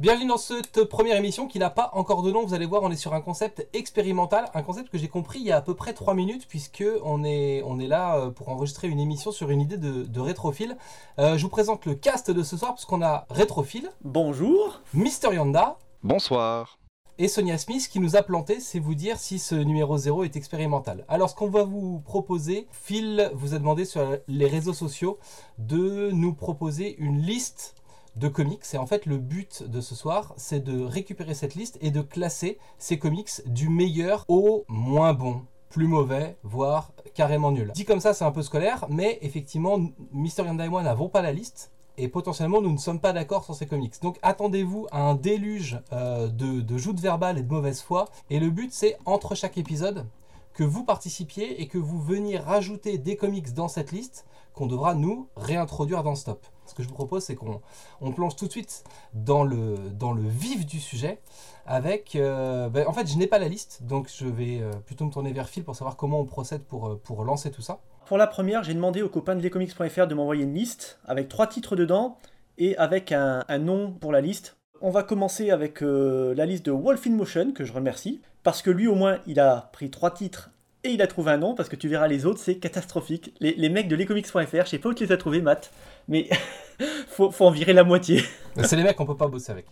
[0.00, 2.46] Bienvenue dans cette première émission qui n'a pas encore de nom.
[2.46, 5.46] Vous allez voir, on est sur un concept expérimental, un concept que j'ai compris il
[5.46, 8.48] y a à peu près 3 minutes, puisque on est, on est là euh, pour
[8.48, 10.76] enregistrer une émission sur une idée de, de rétrophile.
[11.18, 14.80] Euh, je vous présente le cast de ce soir, puisqu'on a Rétrophile, Bonjour.
[14.94, 16.78] Mister Yanda Bonsoir.
[17.18, 20.36] et Sonia Smith qui nous a planté, c'est vous dire si ce numéro 0 est
[20.36, 21.04] expérimental.
[21.08, 25.18] Alors ce qu'on va vous proposer, Phil vous a demandé sur les réseaux sociaux
[25.58, 27.74] de nous proposer une liste
[28.18, 28.64] de comics.
[28.72, 32.00] Et en fait le but de ce soir, c'est de récupérer cette liste et de
[32.00, 37.72] classer ces comics du meilleur au moins bon plus mauvais, voire carrément nul.
[37.74, 39.78] Dit comme ça, c'est un peu scolaire, mais effectivement,
[40.12, 43.44] Mister Yanda et moi n'avons pas la liste, et potentiellement nous ne sommes pas d'accord
[43.44, 44.00] sur ces comics.
[44.00, 48.06] Donc attendez-vous à un déluge euh, de, de joutes verbales et de mauvaise foi.
[48.30, 50.06] Et le but c'est entre chaque épisode
[50.54, 54.24] que vous participiez et que vous veniez rajouter des comics dans cette liste
[54.58, 56.44] qu'on devra nous réintroduire dans Stop.
[56.66, 57.60] Ce que je vous propose c'est qu'on
[58.00, 58.82] on plonge tout de suite
[59.14, 59.76] dans le,
[60.16, 61.20] vif du sujet
[61.64, 62.16] avec...
[62.16, 65.12] euh, ben, en fait je n'ai pas la liste donc je vais euh, plutôt me
[65.12, 67.78] tourner vers Phil pour savoir comment on procède pour, euh, pour lancer tout ça.
[68.06, 71.46] Pour la première, j'ai demandé aux copains de lescomics.fr de m'envoyer une liste avec trois
[71.46, 72.18] titres dedans
[72.56, 74.56] et avec un, nom pour la liste.
[74.80, 78.70] On va commencer avec la liste de Wolf in Motion, que je remercie, parce que
[78.70, 80.50] lui au moins il a pris trois titres
[80.84, 83.34] et il a trouvé un nom, parce que tu verras les autres, c'est catastrophique.
[83.40, 85.72] Les, les mecs de lescomics.fr, je sais pas où tu les as trouvés, Matt,
[86.06, 86.28] mais
[87.08, 88.22] faut, faut en virer la moitié.
[88.62, 89.66] C'est les mecs qu'on peut pas bosser avec.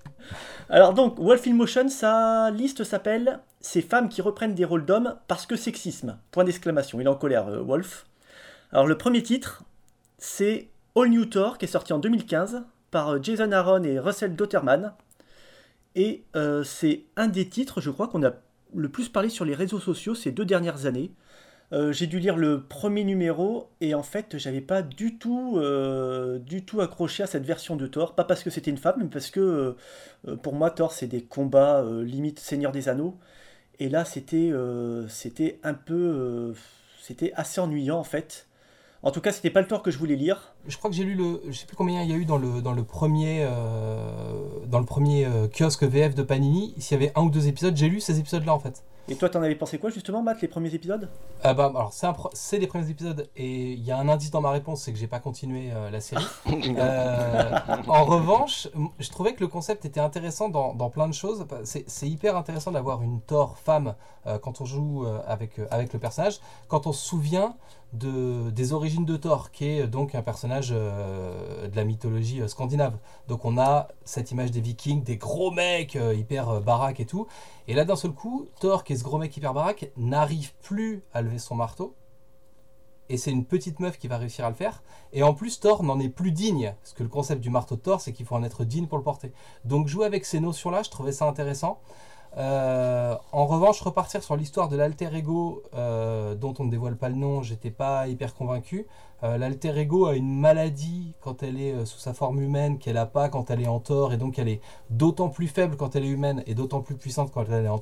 [0.69, 5.17] Alors donc, Wolf in Motion, sa liste s'appelle Ces femmes qui reprennent des rôles d'hommes
[5.29, 6.19] parce que sexisme.
[6.31, 7.01] Point d'exclamation.
[7.01, 8.07] Il est en colère, euh, Wolf.
[8.73, 9.63] Alors le premier titre,
[10.19, 14.35] c'est All New Thor, qui est sorti en 2015 par euh, Jason Aaron et Russell
[14.35, 14.93] Dotterman.
[15.95, 18.33] Et euh, c'est un des titres, je crois, qu'on a
[18.75, 21.13] le plus parlé sur les réseaux sociaux ces deux dernières années.
[21.73, 26.39] Euh, j'ai dû lire le premier numéro et en fait j'avais pas du tout, euh,
[26.81, 28.15] accroché à cette version de Thor.
[28.15, 29.77] Pas parce que c'était une femme, mais parce que
[30.29, 33.19] euh, pour moi Thor c'est des combats limite Seigneur des Anneaux.
[33.79, 34.53] Et là c'était,
[35.09, 36.55] c'était un peu,
[37.01, 38.47] c'était assez ennuyant en fait.
[39.03, 40.55] En tout cas c'était pas le Thor que je voulais lire.
[40.69, 42.39] Je crois que j'ai lu le, je sais plus combien il y a eu dans
[42.39, 44.11] le dans le premier euh,
[44.67, 46.75] dans le premier euh, kiosque VF de Panini.
[46.79, 48.83] S'il y avait un ou deux épisodes, j'ai lu ces épisodes-là en fait.
[49.09, 51.09] Et toi t'en avais pensé quoi justement Matt les premiers épisodes?
[51.45, 54.33] Ah bah alors c'est pro- c'est les premiers épisodes et il y a un indice
[54.33, 56.25] dans ma réponse, c'est que j'ai pas continué euh, la série.
[56.79, 57.53] Euh,
[57.89, 61.47] en revanche, je trouvais que le concept était intéressant dans, dans plein de choses.
[61.65, 63.95] C'est c'est hyper intéressant d'avoir une Thor femme
[64.27, 66.41] euh, quand on joue euh, avec, euh, avec le personnage.
[66.69, 67.55] Quand on se souvient
[67.93, 72.49] de, des origines de Thor, qui est donc un personnage euh, de la mythologie euh,
[72.49, 72.99] scandinave.
[73.29, 77.27] Donc on a cette image des vikings, des gros mecs euh, hyper baraques et tout.
[77.69, 81.03] Et là d'un seul coup, Thor, qui est ce gros mec hyper baraque, n'arrive plus
[81.13, 81.95] à lever son marteau.
[83.09, 84.83] Et c'est une petite meuf qui va réussir à le faire.
[85.13, 86.75] Et en plus, Thor n'en est plus digne.
[86.83, 88.99] Parce que le concept du marteau de Thor, c'est qu'il faut en être digne pour
[88.99, 89.33] le porter.
[89.65, 91.79] Donc jouer avec ces notions-là, je trouvais ça intéressant.
[92.37, 97.09] Euh, en revanche, repartir sur l'histoire de l'alter ego, euh, dont on ne dévoile pas
[97.09, 98.87] le nom, j'étais pas hyper convaincu.
[99.23, 103.07] Euh, l'alter ego a une maladie quand elle est sous sa forme humaine qu'elle a
[103.07, 104.61] pas quand elle est en Thor, et donc elle est
[104.91, 107.81] d'autant plus faible quand elle est humaine et d'autant plus puissante quand elle est en.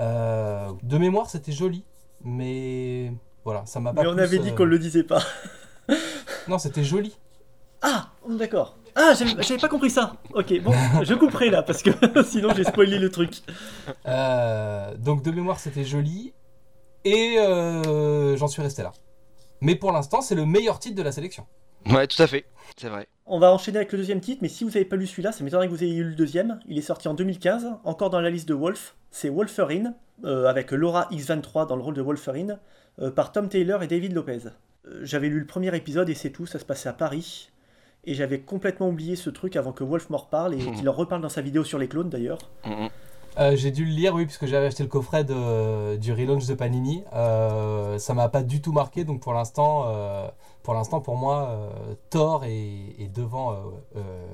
[0.00, 1.84] Euh, de mémoire, c'était joli,
[2.24, 3.12] mais
[3.44, 4.02] voilà, ça m'a pas.
[4.02, 5.22] Mais on plus, avait dit qu'on le disait pas.
[6.48, 7.16] Non, c'était joli.
[7.82, 8.76] Ah, d'accord.
[8.94, 10.14] Ah, j'avais pas compris ça.
[10.34, 10.72] Ok, bon,
[11.02, 11.90] je couperai là parce que
[12.24, 13.42] sinon j'ai spoilé le truc.
[14.06, 16.34] Euh, donc de mémoire, c'était joli.
[17.04, 18.92] Et euh, j'en suis resté là.
[19.60, 21.46] Mais pour l'instant, c'est le meilleur titre de la sélection.
[21.90, 22.44] Ouais, tout à fait.
[22.76, 23.08] C'est vrai.
[23.26, 25.42] On va enchaîner avec le deuxième titre, mais si vous n'avez pas lu celui-là, ça
[25.44, 26.60] m'étonnerait que vous ayez lu le deuxième.
[26.66, 28.96] Il est sorti en 2015, encore dans la liste de Wolf.
[29.10, 32.58] C'est Wolferine, euh, avec Laura X23 dans le rôle de Wolferine,
[33.00, 34.48] euh, par Tom Taylor et David Lopez.
[34.86, 37.50] Euh, J'avais lu le premier épisode et c'est tout, ça se passait à Paris.
[38.04, 41.22] Et j'avais complètement oublié ce truc avant que Wolf m'en reparle et qu'il en reparle
[41.22, 42.38] dans sa vidéo sur les clones d'ailleurs.
[42.66, 42.88] Mhm.
[43.38, 46.54] Euh, j'ai dû le lire, oui, puisque j'avais acheté le coffret de, du relaunch de
[46.54, 47.02] Panini.
[47.14, 50.28] Euh, ça m'a pas du tout marqué, donc pour l'instant, euh,
[50.62, 53.56] pour l'instant, pour moi, euh, Thor est, est devant euh,
[53.96, 54.26] euh,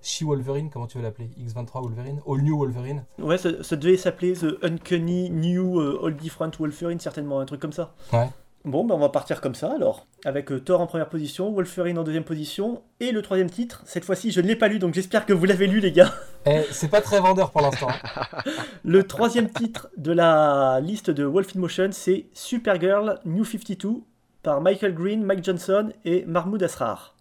[0.00, 4.32] She-Wolverine, comment tu veux l'appeler X23 Wolverine All New Wolverine Ouais, ça, ça devait s'appeler
[4.32, 7.92] The Uncanny New All Different Wolverine, certainement, un truc comme ça.
[8.12, 8.28] Ouais.
[8.66, 10.08] Bon, ben on va partir comme ça alors.
[10.24, 13.80] Avec euh, Thor en première position, Wolverine en deuxième position, et le troisième titre.
[13.86, 16.12] Cette fois-ci, je ne l'ai pas lu, donc j'espère que vous l'avez lu, les gars.
[16.48, 17.88] Eh, c'est pas très vendeur pour l'instant.
[18.84, 24.02] Le troisième titre de la liste de Wolf in Motion, c'est Supergirl New 52
[24.44, 27.16] par Michael Green, Mike Johnson et Mahmoud Asrar.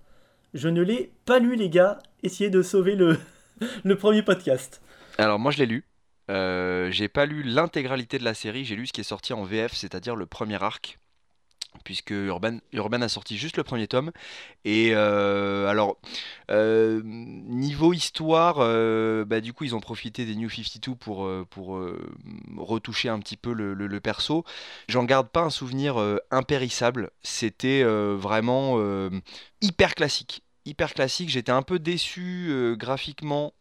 [0.54, 1.98] Je ne l'ai pas lu, les gars.
[2.22, 3.18] Essayez de sauver le,
[3.84, 4.80] le premier podcast.
[5.18, 5.86] Alors moi je l'ai lu.
[6.30, 9.44] Euh, j'ai pas lu l'intégralité de la série, j'ai lu ce qui est sorti en
[9.44, 11.00] VF, c'est-à-dire le premier arc.
[11.84, 14.12] Puisque Urban, Urban a sorti juste le premier tome.
[14.64, 15.98] Et euh, alors,
[16.52, 21.80] euh, niveau histoire, euh, bah, du coup, ils ont profité des New 52 pour, pour
[22.58, 24.44] retoucher un petit peu le, perso.
[24.90, 25.98] J'en garde pas un souvenir
[26.32, 27.12] impérissable.
[27.22, 28.80] C'était vraiment
[29.62, 30.44] hyper classique.
[30.66, 31.30] Hyper classique.
[31.30, 33.54] J'étais un peu déçu graphiquement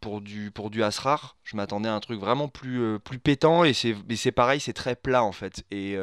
[0.00, 1.36] pour du, pour du Asrar.
[1.44, 3.64] Je m'attendais à un truc vraiment plus, plus pétant.
[3.64, 5.64] Et c'est pareil, c'est très plat en fait.
[5.70, 5.96] Et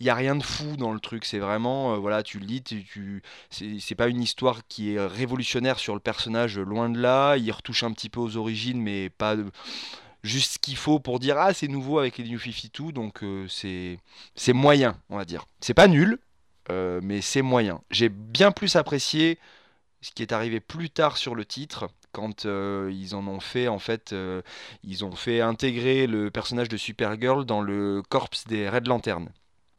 [0.00, 1.24] il y a rien de fou dans le truc.
[1.24, 5.78] C'est vraiment, euh, voilà, tu le lis, tu, c'est pas une histoire qui est révolutionnaire
[5.78, 7.36] sur le personnage, loin de là.
[7.36, 9.36] Il retouche un petit peu aux origines, mais pas
[10.22, 12.92] juste ce qu'il faut pour dire ah c'est nouveau avec les New 52.
[12.92, 15.46] Donc euh, c'est moyen, on va dire.
[15.60, 16.18] C'est pas nul,
[16.70, 17.80] euh, mais c'est moyen.
[17.90, 19.38] J'ai bien plus apprécié
[20.02, 23.78] ce qui est arrivé plus tard sur le titre, quand ils en ont fait en
[23.78, 24.14] fait
[24.84, 29.28] ils ont fait intégrer le personnage de Supergirl dans le corps des Red Lantern.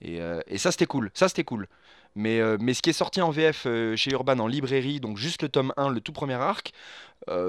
[0.06, 1.12] Euh, et, ça, c'était cool.
[1.14, 1.68] Ça, c'était cool.
[2.16, 5.42] Mais, euh, ce qui est sorti en VF euh, chez Urban en librairie, donc juste
[5.42, 6.72] le tome 1, le tout premier arc,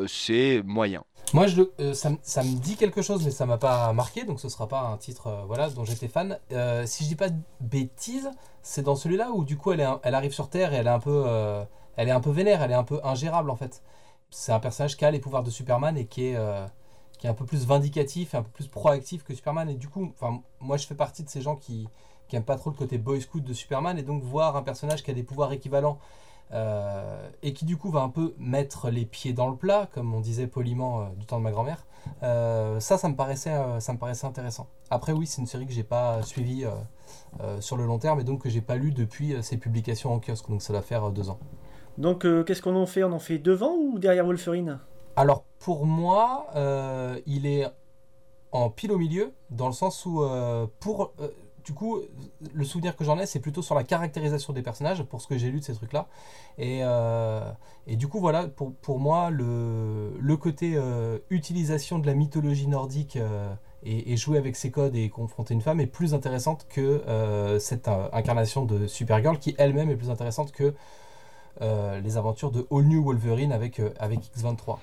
[0.07, 1.05] c'est moyen.
[1.35, 1.47] Moi,
[1.93, 2.11] ça,
[2.43, 5.45] me dit quelque chose, mais ça m'a pas marqué, donc ce sera pas un titre
[5.47, 6.39] voilà, dont j'étais fan.
[6.85, 8.31] si je dis pas de bêtises,
[8.63, 9.81] c'est dans celui-là où du coup elle
[10.15, 11.25] arrive sur Terre et elle est un peu,
[11.97, 13.83] elle est un peu vénère, elle est un peu ingérable en fait.
[14.31, 16.39] C'est un personnage qui a les pouvoirs de Superman et qui est,
[17.19, 19.69] qui est un peu plus vindicatif et un peu plus proactif que Superman.
[19.69, 20.13] Et du coup,
[20.61, 21.89] moi je fais partie de ces gens qui,
[22.29, 25.03] qui aime pas trop le côté boy scout de Superman, et donc voir un personnage
[25.03, 25.99] qui a des pouvoirs équivalents
[26.53, 30.15] euh, et qui du coup va un peu mettre les pieds dans le plat, comme
[30.15, 31.85] on disait poliment euh, du temps de ma grand-mère.
[32.23, 34.67] Euh, ça, ça me paraissait, ça me paraissait intéressant.
[34.91, 36.65] Après, oui, c'est une série que j'ai pas suivie
[37.61, 40.49] sur le long terme et donc que j'ai pas lu depuis ses publications en kiosque,
[40.49, 41.39] donc ça doit faire deux ans.
[41.99, 43.05] Donc, qu'est-ce qu'on en fait?
[43.05, 44.79] On en fait devant ou derrière Wolverine?
[45.17, 46.47] Alors, pour moi,
[47.27, 47.67] il est
[48.53, 50.25] en pile au milieu, dans le sens où
[50.81, 51.13] pour
[51.69, 52.01] du coup,
[52.55, 55.37] le souvenir que j'en ai, c'est plutôt sur la caractérisation des personnages, pour ce que
[55.37, 56.09] j'ai lu de ces trucs-là.
[56.57, 57.43] Et, euh,
[57.87, 64.17] du coup, voilà, pour, moi, le, côté euh, utilisation de la mythologie nordique euh, et,
[64.17, 68.87] jouer avec ses codes et confronter une femme est plus intéressante que cette incarnation de
[68.87, 70.75] Supergirl, qui elle-même est plus intéressante que
[71.61, 74.79] les aventures de All New Wolverine avec, avec X23.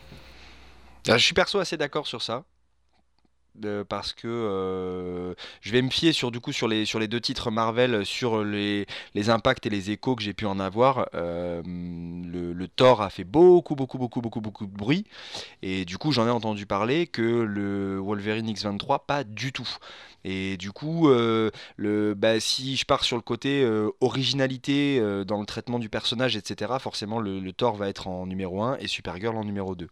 [1.07, 2.43] Ah, je suis perso assez d'accord sur ça
[3.87, 7.21] parce que euh, je vais me fier sur du coup sur les sur les deux
[7.21, 11.09] titres Marvel sur les, les impacts et les échos que j'ai pu en avoir.
[11.13, 15.05] Euh, le, Thor a fait beaucoup beaucoup beaucoup beaucoup beaucoup de bruit.
[15.61, 19.69] Et du coup j'en ai entendu parler que le Wolverine X23 pas du tout.
[20.23, 23.65] Et du coup euh, le bah, si je pars sur le côté
[24.01, 28.61] originalité dans le traitement du personnage etc forcément le, le Thor va être en numéro
[28.63, 29.87] 1 et Supergirl en numéro 2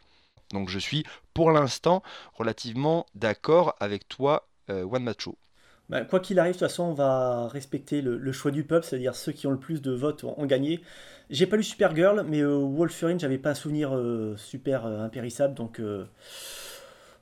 [0.54, 1.04] donc je suis
[1.34, 2.04] pour l'instant
[2.36, 5.36] relativement d'accord avec toi, euh, One Macho.
[5.90, 9.16] Bah, quoi qu'il arrive, de toute façon, on va respecter le, choix du peuple, c'est-à-dire
[9.16, 10.82] ceux qui ont le plus de votes ont, gagné.
[11.30, 15.82] J'ai pas lu Supergirl, mais euh, Wolverine, j'avais pas un souvenir euh, super impérissable, donc,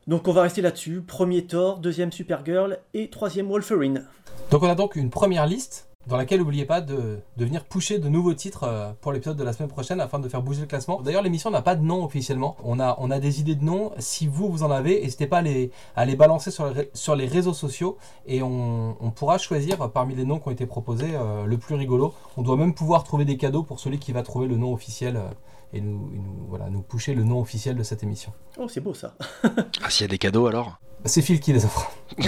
[0.07, 1.01] donc on va rester là-dessus.
[1.01, 4.07] Premier Thor, deuxième Supergirl et troisième Wolverine.
[4.51, 7.99] Donc on a donc une première liste dans laquelle n'oubliez pas de, de, venir pusher
[7.99, 10.67] de nouveaux titres euh, pour l'épisode de la semaine prochaine afin de faire bouger le
[10.67, 11.01] classement.
[11.01, 12.57] D'ailleurs, l'émission n'a pas de nom officiellement.
[12.63, 13.91] On a, on a des idées de noms.
[13.99, 17.15] Si vous, vous en avez, n'hésitez pas à les, à les balancer sur les, sur
[17.15, 21.11] les réseaux sociaux et on, on, pourra choisir parmi les noms qui ont été proposés
[21.13, 22.13] euh, le plus rigolo.
[22.37, 25.17] On doit même pouvoir trouver des cadeaux pour celui qui va trouver le nom officiel.
[25.17, 25.29] Euh,
[25.73, 28.33] et nous, nous, voilà, nous pusher le nom officiel de cette émission.
[28.59, 29.15] Oh, c'est beau ça.
[29.43, 30.79] ah, s'il y a des cadeaux alors?
[31.05, 31.91] C'est Phil qui les offre.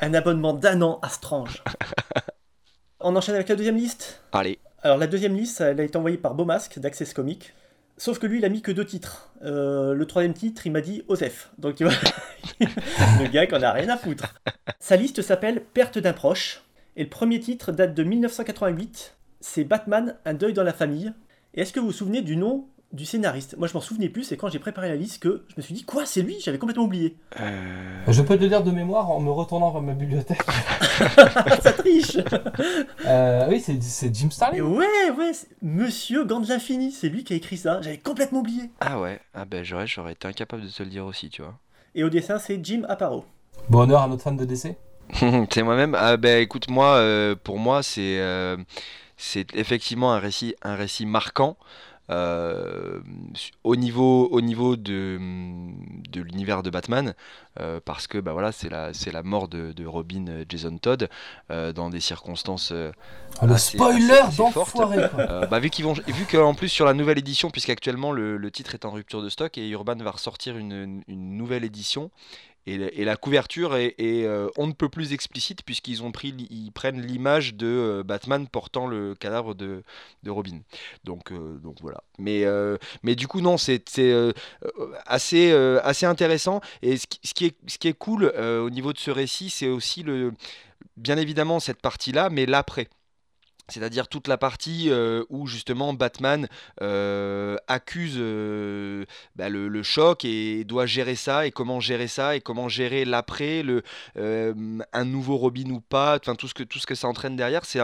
[0.00, 1.62] Un abonnement d'un an à Strange.
[3.00, 4.22] On enchaîne avec la deuxième liste?
[4.32, 4.58] Allez.
[4.82, 7.52] Alors la deuxième liste, elle a été envoyée par Beaumasque d'Access Comics.
[7.96, 9.30] Sauf que lui, il a mis que deux titres.
[9.42, 11.50] Euh, le troisième titre, il m'a dit Osef.
[11.58, 11.94] Donc tu vois,
[12.60, 14.34] le gars qu'on a rien à foutre.
[14.78, 16.62] Sa liste s'appelle Perte d'un proche.
[16.96, 19.16] Et le premier titre date de 1988.
[19.40, 21.12] C'est Batman, un deuil dans la famille.
[21.54, 23.56] Et est-ce que vous vous souvenez du nom du scénariste.
[23.58, 25.74] Moi, je m'en souvenais plus, c'est quand j'ai préparé la liste que je me suis
[25.74, 26.36] dit, quoi, c'est lui?
[26.40, 27.16] J'avais complètement oublié.
[27.40, 28.04] Euh...
[28.08, 30.42] Je peux te le dire de mémoire en me retournant vers ma bibliothèque.
[31.62, 32.16] Ça triche
[33.06, 34.62] euh, Oui, c'est Jim Starlin.
[34.62, 37.80] Ouais, ouais, Monsieur Gant de l'Infini, c'est lui qui a écrit ça.
[37.82, 38.70] J'avais complètement oublié.
[38.80, 41.54] Ah ouais, ah ben j'aurais, j'aurais été incapable de te le dire aussi, tu vois.
[41.94, 43.24] Et au dessin, c'est Jim Aparo.
[43.68, 44.76] Bonheur à notre fan de DC
[45.50, 45.96] C'est moi-même.
[45.98, 48.56] Ah ben écoute, moi, euh, pour moi, c'est, euh,
[49.16, 51.56] c'est effectivement un récit, un récit marquant.
[52.10, 53.00] Euh,
[53.62, 55.18] au niveau, au niveau de,
[56.10, 57.14] de l'univers de Batman,
[57.60, 60.76] euh, parce que bah voilà, c'est la, c'est la mort de, de Robin euh, Jason
[60.76, 61.08] Todd
[61.48, 62.72] dans des circonstances.
[63.40, 65.08] Ah, le spoiler d'enfoiré
[65.50, 68.74] bah, Vu qu'ils vont, vu qu'en plus sur la nouvelle édition, puisqu'actuellement le, le titre
[68.74, 72.10] est en rupture de stock et Urban va ressortir une, une nouvelle édition
[72.66, 77.54] et, la couverture est, on ne peut plus explicite puisqu'ils ont pris, ils prennent l'image
[77.54, 79.82] de Batman portant le cadavre de,
[80.22, 80.60] de Robin.
[81.04, 82.02] Donc, donc voilà.
[82.18, 82.44] Mais,
[83.02, 83.84] mais du coup non, c'est
[85.06, 85.52] assez,
[85.82, 86.60] assez intéressant.
[86.82, 90.02] Et ce qui, est, ce qui est cool au niveau de ce récit, c'est aussi
[90.02, 90.32] le,
[90.96, 92.88] bien évidemment cette partie-là, mais l'après.
[93.68, 96.48] C'est-à-dire toute la partie euh, où justement Batman
[96.82, 99.06] euh, accuse euh,
[99.36, 103.62] bah, le, choc et doit gérer ça et comment gérer ça et comment gérer l'après,
[103.62, 103.82] le
[104.16, 107.64] un nouveau Robin ou pas, enfin tout ce que tout ce que ça entraîne derrière,
[107.64, 107.80] c'est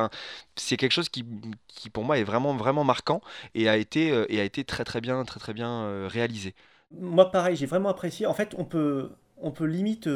[0.56, 1.24] c'est quelque chose qui,
[1.68, 3.20] qui, pour moi est vraiment vraiment marquant
[3.54, 6.54] et a été et a été très très bien très très bien réalisé.
[6.98, 8.26] Moi pareil, j'ai vraiment apprécié.
[8.26, 10.08] En fait, on peut on peut limite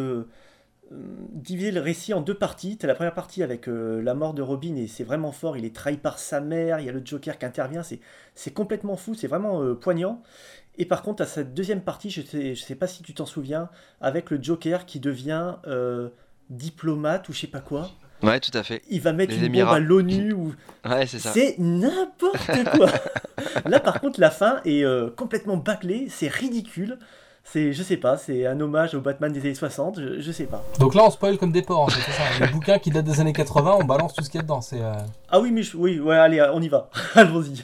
[0.91, 2.77] diviser le récit en deux parties.
[2.77, 5.57] Tu as la première partie avec euh, la mort de Robin et c'est vraiment fort.
[5.57, 7.83] Il est trahi par sa mère, il y a le Joker qui intervient.
[8.35, 10.23] C'est complètement fou, c'est vraiment euh, poignant.
[10.77, 13.27] Et par contre, à cette deuxième partie, je sais, je sais pas si tu t'en
[13.27, 13.69] souviens,
[14.01, 16.09] avec le Joker qui devient euh,
[16.51, 17.91] diplomate ou je sais pas quoi.
[18.23, 18.83] Ouais, tout à fait.
[18.89, 20.55] Il va mettre une bombe à l'ONU ou.
[20.85, 21.33] Ouais, c'est ça.
[21.33, 22.89] C'est n'importe quoi.
[23.67, 26.99] Là, par contre, la fin est complètement bâclée, c'est ridicule
[27.45, 30.65] c'est, je sais pas, c'est un hommage au Batman des années 60, je, sais pas.
[30.81, 32.23] Donc là, on spoil comme des porcs, c'est ça.
[32.41, 34.61] Les bouquins qui datent des années 80, on balance tout ce qu'il y a dedans.
[34.61, 34.95] C'est, euh,
[35.29, 36.91] Ah oui, mais oui, ouais, allez, on y va.
[37.15, 37.63] Allons-y.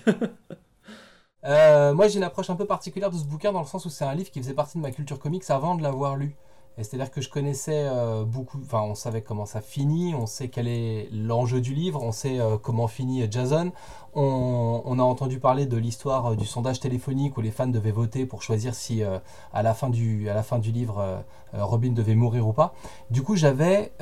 [1.44, 3.88] Euh, moi, j'ai une approche un peu particulière de ce bouquin dans le sens où
[3.90, 6.36] c'est un livre qui faisait partie de ma culture comics avant de l'avoir lu.
[6.82, 10.68] C'est-à-dire que je connaissais euh, beaucoup, enfin on savait comment ça finit, on sait quel
[10.68, 13.72] est l'enjeu du livre, on sait euh, comment finit Jason,
[14.14, 18.26] on, a entendu parler de l'histoire euh, du sondage téléphonique où les fans devaient voter
[18.26, 21.22] pour choisir si à, la fin du, à la fin du livre
[21.52, 22.74] Robin devait mourir ou pas.
[23.10, 23.92] Du coup j'avais,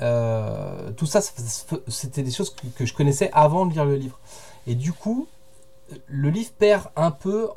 [0.97, 1.21] tout ça
[1.89, 4.19] c'était des choses que, je connaissais avant de lire le livre.
[4.67, 5.27] Et du coup
[6.07, 7.49] le livre perd un peu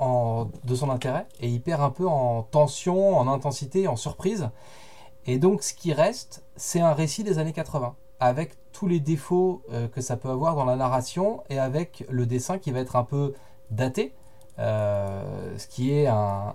[0.64, 4.50] de son intérêt et il perd un peu en tension, en intensité, en surprise.
[5.28, 9.62] Et donc ce qui reste, c'est un récit des années 80, avec tous les défauts
[9.72, 12.96] euh, que ça peut avoir dans la narration et avec le dessin qui va être
[12.96, 13.34] un peu
[13.70, 14.14] daté,
[14.60, 16.54] euh, ce qui est un,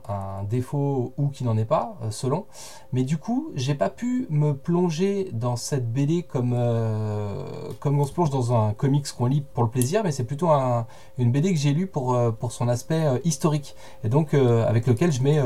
[0.49, 2.47] défaut ou qui n'en est pas, euh, selon.
[2.93, 6.57] Mais du coup, j'ai pas pu me plonger dans cette BD comme,
[7.81, 10.51] comme on se plonge dans un comics qu'on lit pour le plaisir, mais c'est plutôt
[11.19, 15.23] une BD que j'ai lue pour, pour son aspect historique, et donc avec lequel je
[15.23, 15.41] mets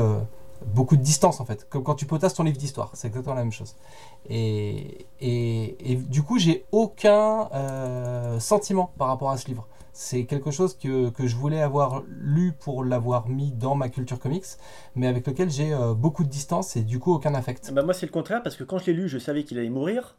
[0.65, 3.43] beaucoup de distance en fait, comme quand tu potasses ton livre d'histoire, c'est exactement la
[3.43, 3.75] même chose.
[4.29, 9.67] Et, et, du coup, j'ai aucun euh, sentiment par rapport à ce livre.
[9.93, 14.19] C'est quelque chose que, que, je voulais avoir lu pour l'avoir mis dans ma culture
[14.19, 14.45] comics,
[14.95, 17.71] mais avec lequel j'ai euh, beaucoup de distance et du coup aucun affect.
[17.73, 19.69] Bah moi c'est le contraire, parce que quand je l'ai lu, je savais qu'il allait
[19.69, 20.15] mourir,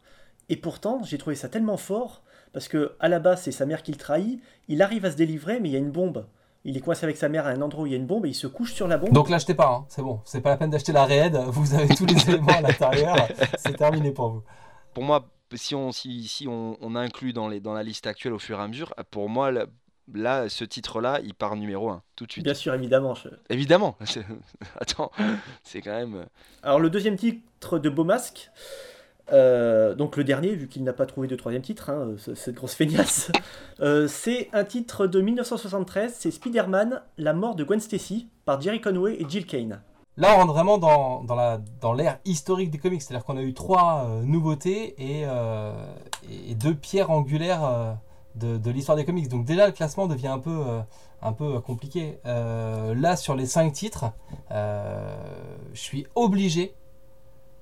[0.49, 2.21] et pourtant j'ai trouvé ça tellement fort,
[2.53, 5.17] parce que à la base c'est sa mère qui le trahit, il arrive à se
[5.17, 6.25] délivrer, mais il y a une bombe
[6.65, 8.25] il est coincé avec sa mère à un endroit où il y a une bombe
[8.25, 9.11] et il se couche sur la bombe.
[9.11, 9.85] Donc l'achetez pas, hein.
[9.89, 10.21] c'est bon.
[10.25, 11.35] C'est pas la peine d'acheter la raid.
[11.47, 13.15] Vous avez tous les éléments à l'intérieur.
[13.57, 14.43] C'est terminé pour vous.
[14.93, 18.33] Pour moi, si on, si, si on, on, inclut dans, les, dans la liste actuelle
[18.33, 19.51] au fur et à mesure, pour moi,
[20.13, 22.43] là, ce titre-là, il part numéro 1 tout de suite.
[22.43, 23.15] Bien sûr, évidemment.
[23.49, 23.97] Évidemment.
[24.79, 25.11] Attends,
[25.63, 26.15] c'est quand même.
[26.15, 26.25] Euh,
[26.61, 28.51] Alors le deuxième titre de Beau Masque.
[29.31, 32.75] Euh, donc le dernier, vu qu'il n'a pas trouvé de troisième titre, hein, cette grosse
[32.75, 33.31] feignasse,
[33.79, 38.81] euh, c'est un titre de 1973, c'est Spider-Man, La mort de Gwen Stacy, par Jerry
[38.81, 39.81] Conway et Jill Kane.
[40.15, 44.05] Là, on rentre vraiment dans, dans, l'ère historique des comics, c'est-à-dire qu'on a eu trois
[44.05, 45.25] euh, nouveautés et,
[46.55, 47.97] deux pierres angulaires
[48.35, 49.27] de, l'histoire des comics.
[49.27, 50.61] Donc déjà, le classement devient un peu,
[51.21, 52.19] un peu compliqué.
[52.25, 54.05] là, sur les cinq titres,
[54.51, 55.15] je
[55.73, 56.75] suis obligé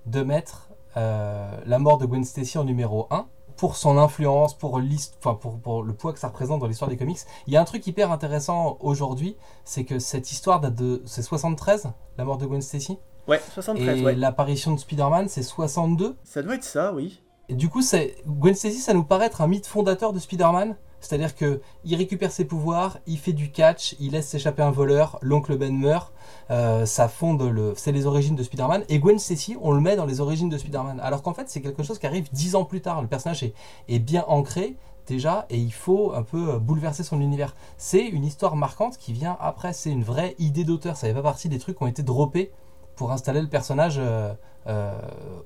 [0.05, 3.27] de mettre la mort de Gwen Stacy en numéro 1
[3.61, 4.81] pour son influence, pour,
[5.19, 7.19] enfin pour, pour, le poids que ça représente dans l'histoire des comics.
[7.45, 11.03] Il y a un truc hyper intéressant aujourd'hui, c'est que cette histoire date de.
[11.05, 12.97] C'est 73, la mort de Gwen Stacy?
[13.27, 13.99] Ouais, 73.
[13.99, 16.17] Et l'apparition de Spider-Man, c'est 62.
[16.23, 17.21] Ça doit être ça, oui.
[17.49, 17.81] Et du coup,
[18.25, 20.75] Gwen Stacy, ça nous paraît être un mythe fondateur de Spider-Man?
[21.01, 25.17] C'est-à-dire que il récupère ses pouvoirs, il fait du catch, il laisse s'échapper un voleur,
[25.21, 26.13] l'oncle Ben meurt,
[26.51, 28.83] euh, ça fonde le, c'est les origines de Spider-Man.
[28.87, 30.99] Et Gwen Stacy, on le met dans les origines de Spider-Man.
[30.99, 33.01] Alors qu'en fait, c'est quelque chose qui arrive dix ans plus tard.
[33.01, 34.75] Le personnage est, bien ancré
[35.07, 37.55] déjà et il faut un peu euh, bouleverser son univers.
[37.77, 39.73] C'est une histoire marquante qui vient après.
[39.73, 40.95] C'est une vraie idée d'auteur.
[40.95, 42.51] Ça fait pas partie des trucs qui ont été droppés
[42.95, 43.95] pour installer le personnage.
[43.97, 44.33] Euh,
[44.67, 44.95] euh,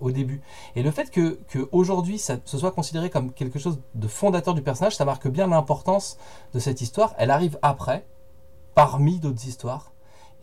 [0.01, 0.41] au début.
[0.75, 4.61] Et le fait que, que aujourd'hui ça soit considéré comme quelque chose de fondateur du
[4.61, 6.17] personnage, ça marque bien l'importance
[6.53, 7.15] de cette histoire.
[7.17, 8.05] Elle arrive après,
[8.73, 9.93] parmi d'autres histoires,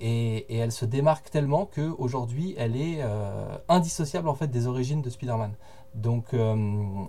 [0.01, 5.03] et, elle se démarque tellement que aujourd'hui elle est euh, indissociable en fait des origines
[5.03, 5.53] de Spider-Man.
[5.95, 6.57] Donc, euh,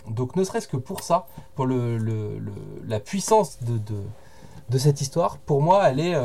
[0.10, 6.02] donc ne serait-ce que pour ça, pour la puissance de, cette histoire, pour moi elle
[6.02, 6.16] est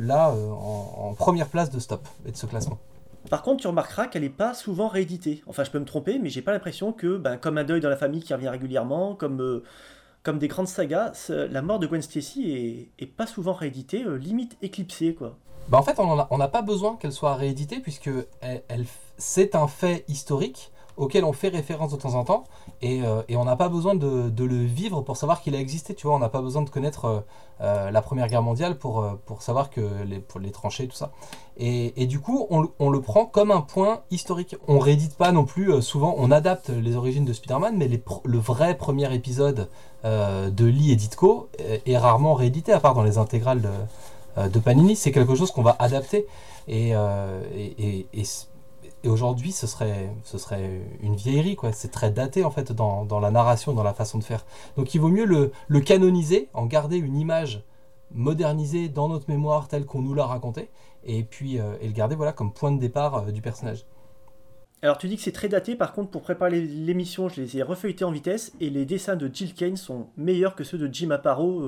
[0.00, 2.76] là en, première place de Stop et de ce classement.
[3.30, 5.42] Par contre, tu remarqueras qu'elle n'est pas souvent rééditée.
[5.46, 7.88] Enfin, je peux me tromper, mais j'ai pas l'impression que, ben, comme un deuil dans
[7.88, 9.62] la famille qui revient régulièrement, comme, euh,
[10.32, 15.14] des grandes sagas, la mort de Gwen Stacy est, pas souvent rééditée, euh, limite éclipsée,
[15.14, 15.36] quoi.
[15.68, 18.10] Bah en fait, on n'a pas besoin qu'elle soit rééditée, puisque
[19.16, 22.44] c'est un fait historique auquel on fait référence de temps en temps,
[22.80, 26.06] et, euh, on n'a pas besoin de, le vivre pour savoir qu'il a existé, tu
[26.06, 27.20] vois, on n'a pas besoin de connaître euh,
[27.60, 31.12] euh, la Première Guerre mondiale pour, pour savoir que les, pour les tranchées, tout ça.
[31.56, 34.56] Et, du coup, on, le prend comme un point historique.
[34.66, 38.76] On réédite pas non plus, souvent on adapte les origines de Spider-Man, mais le vrai
[38.76, 39.68] premier épisode
[40.02, 43.62] de Lee et Ditko est, rarement réédité, à part dans les intégrales
[44.36, 46.26] de, Panini, c'est quelque chose qu'on va adapter.
[46.68, 48.24] Et, et
[49.04, 51.72] et aujourd'hui, ce serait, ce serait une vieillerie, quoi.
[51.72, 54.44] C'est très daté, en fait, dans, dans, la narration, dans la façon de faire.
[54.76, 57.64] Donc il vaut mieux le, le canoniser, en garder une image
[58.14, 60.70] modernisée dans notre mémoire telle qu'on nous l'a raconté,
[61.04, 63.86] et puis euh, et le garder voilà, comme point de départ euh, du personnage.
[64.82, 67.62] Alors tu dis que c'est très daté, par contre pour préparer l'émission je les ai
[67.62, 71.10] refeuilletés en vitesse et les dessins de Jill Kane sont meilleurs que ceux de Jim
[71.10, 71.62] Aparo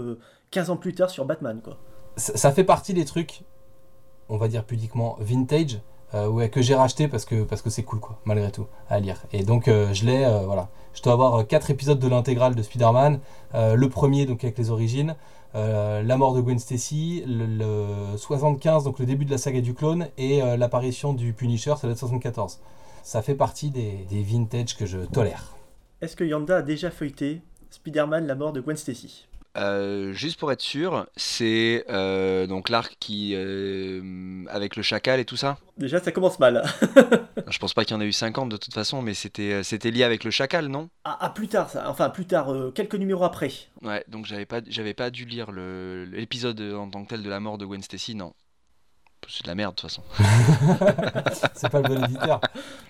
[0.51, 1.79] 15 euh, ans plus tard sur Batman quoi.
[2.17, 3.43] Ça, ça, fait partie des trucs,
[4.29, 5.81] on va dire pudiquement vintage,
[6.15, 9.23] euh, ouais, que j'ai racheté parce que c'est cool quoi, malgré tout, à lire.
[9.33, 10.69] Et donc euh, je l'ai, euh, voilà.
[10.95, 13.19] Je dois avoir quatre épisodes de l'intégrale de Spider-Man.
[13.55, 15.17] le premier donc avec les origines,
[15.55, 20.07] la mort de Gwen Stacy, le, 75 donc le début de la saga du clone
[20.19, 22.61] et l'apparition du Punisher, c'est le 74.
[23.03, 25.57] Ça fait partie des, des vintage que je tolère.
[26.01, 29.27] Est-ce que Yanda a déjà feuilleté Spider-Man, la mort de Gwen Stacy?
[29.57, 35.25] Euh, juste pour être sûr, c'est euh, donc l'arc qui euh, avec le chacal et
[35.25, 35.59] tout ça?
[35.77, 36.65] Déjà, ça commence mal.
[37.49, 39.91] je pense pas qu'il y en a eu 50 de toute façon, mais c'était c'était
[39.91, 40.89] lié avec le chacal, non?
[41.05, 41.89] Ah, ah, plus tard ça.
[41.89, 43.53] Enfin plus tard, quelques numéros après.
[43.83, 47.39] Ouais, donc j'avais pas j'avais pas dû lire l'épisode en tant que tel de la
[47.39, 48.35] mort de Gwen Stacy, non.
[49.29, 50.03] C'est de la merde de toute façon.
[51.55, 52.41] c'est pas le bon éditeur.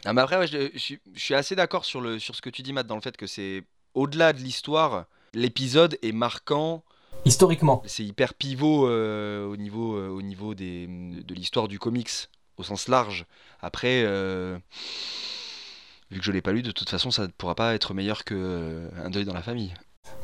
[0.04, 2.73] Ah, mais après, je, je, suis assez d'accord sur le sur ce que tu dis,
[2.73, 3.62] Matt, dans le fait que c'est
[3.94, 6.84] au-delà de l'histoire l'épisode est marquant.
[7.24, 7.82] Historiquement.
[7.86, 12.10] C'est hyper pivot euh, au niveau, euh, au niveau des, de l'histoire du comics,
[12.56, 13.26] au sens large.
[13.60, 14.58] Après, euh,
[16.10, 18.25] vu que je l'ai pas lu, de toute façon, ça ne pourra pas être meilleur
[18.25, 19.75] que Un deuil dans la famille.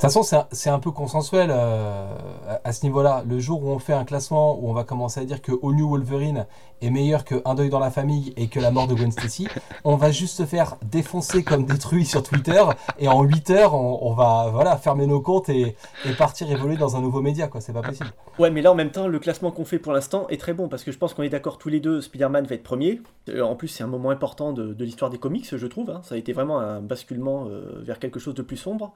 [0.01, 2.17] De toute façon, c'est un, peu consensuel euh,
[2.65, 3.23] à, ce niveau-là.
[3.29, 5.75] Le jour où on fait un classement où on va commencer à dire que All
[5.75, 6.47] New Wolverine
[6.81, 9.47] est meilleur que Un deuil dans la famille et que la mort de Gwen Stacy,
[9.85, 12.63] on va juste se faire défoncer comme détruit sur Twitter
[12.99, 15.77] et en 8 heures, on, va voilà, fermer nos comptes et,
[16.17, 17.49] partir évoluer dans un nouveau média.
[17.49, 17.61] quoi.
[17.61, 18.11] C'est pas possible.
[18.39, 20.69] Ouais, mais là en même temps, le classement qu'on fait pour l'instant est très bon
[20.69, 23.03] parce que je pense qu'on est d'accord tous les deux, Spider-Man va être premier.
[23.29, 25.91] Euh, en plus, c'est un moment important de, l'histoire des comics, je trouve.
[25.91, 26.01] Hein.
[26.05, 28.95] Ça a été vraiment un basculement euh, vers quelque chose de plus sombre.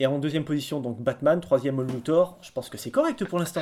[0.00, 2.38] Et en deuxième position, donc Batman, troisième All Luthor.
[2.40, 3.60] Je pense que c'est correct pour l'instant.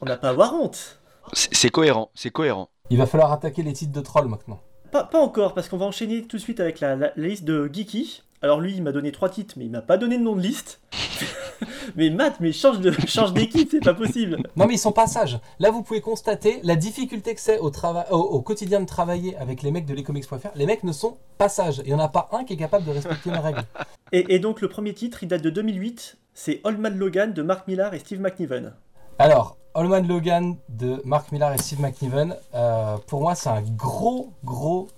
[0.00, 1.00] On n'a pas à avoir honte.
[1.32, 2.68] C'est cohérent, c'est cohérent.
[2.90, 4.60] Il va falloir attaquer les titres de troll maintenant.
[4.90, 8.22] Pas, pas encore, parce qu'on va enchaîner tout de suite avec la, liste de Geeky.
[8.40, 10.40] Alors lui, il m'a donné trois titres, mais il m'a pas donné de nom de
[10.40, 10.80] liste.
[11.96, 14.38] mais Matt, mais change de change d'équipe, c'est pas possible.
[14.56, 15.38] Non, mais ils sont pas sages.
[15.58, 17.70] Là, vous pouvez constater la difficulté que c'est au,
[18.10, 20.48] au, quotidien de travailler avec les mecs de lescomics.fr.
[20.54, 21.82] Les mecs ne sont pas sages.
[21.84, 23.62] Il y en a pas un qui est capable de respecter les règles.
[24.12, 26.16] Et, donc le premier titre, il date de 2008.
[26.32, 28.72] C'est Old Man Logan de Mark Millar et Steve McNiven.
[29.18, 33.60] Alors, Old Man Logan de Mark Millar et Steve McNiven, euh, pour moi, c'est un
[33.60, 34.88] gros, gros,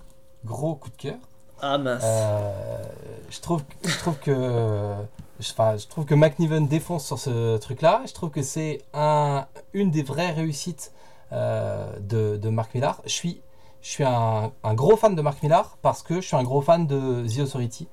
[0.45, 1.17] gros coup de cœur.
[1.61, 2.03] Ah mince.
[2.05, 2.83] Euh,
[3.31, 4.95] je, trouve, je trouve que
[5.41, 8.03] je, trouve que McNiven défonce sur ce truc-là.
[8.07, 10.93] Je trouve que c'est un, une des vraies réussites
[11.33, 13.01] euh, de, Mark Millar.
[13.05, 13.11] Je
[13.81, 17.27] suis, un, gros fan de Mark Millar parce que je suis un gros fan de
[17.27, 17.89] The Authority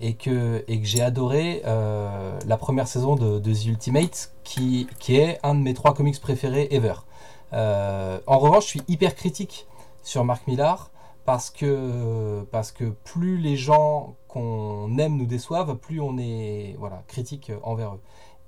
[0.00, 5.60] et que, j'ai adoré euh, la première saison de, The Ultimate qui, est un de
[5.60, 6.94] mes trois comics préférés ever.
[7.52, 9.66] Euh, en revanche, je suis hyper critique
[10.02, 10.90] sur Mark Millar
[11.24, 12.44] parce que
[13.04, 18.00] plus les gens qu'on aime nous déçoivent, plus on est voilà, critique envers eux.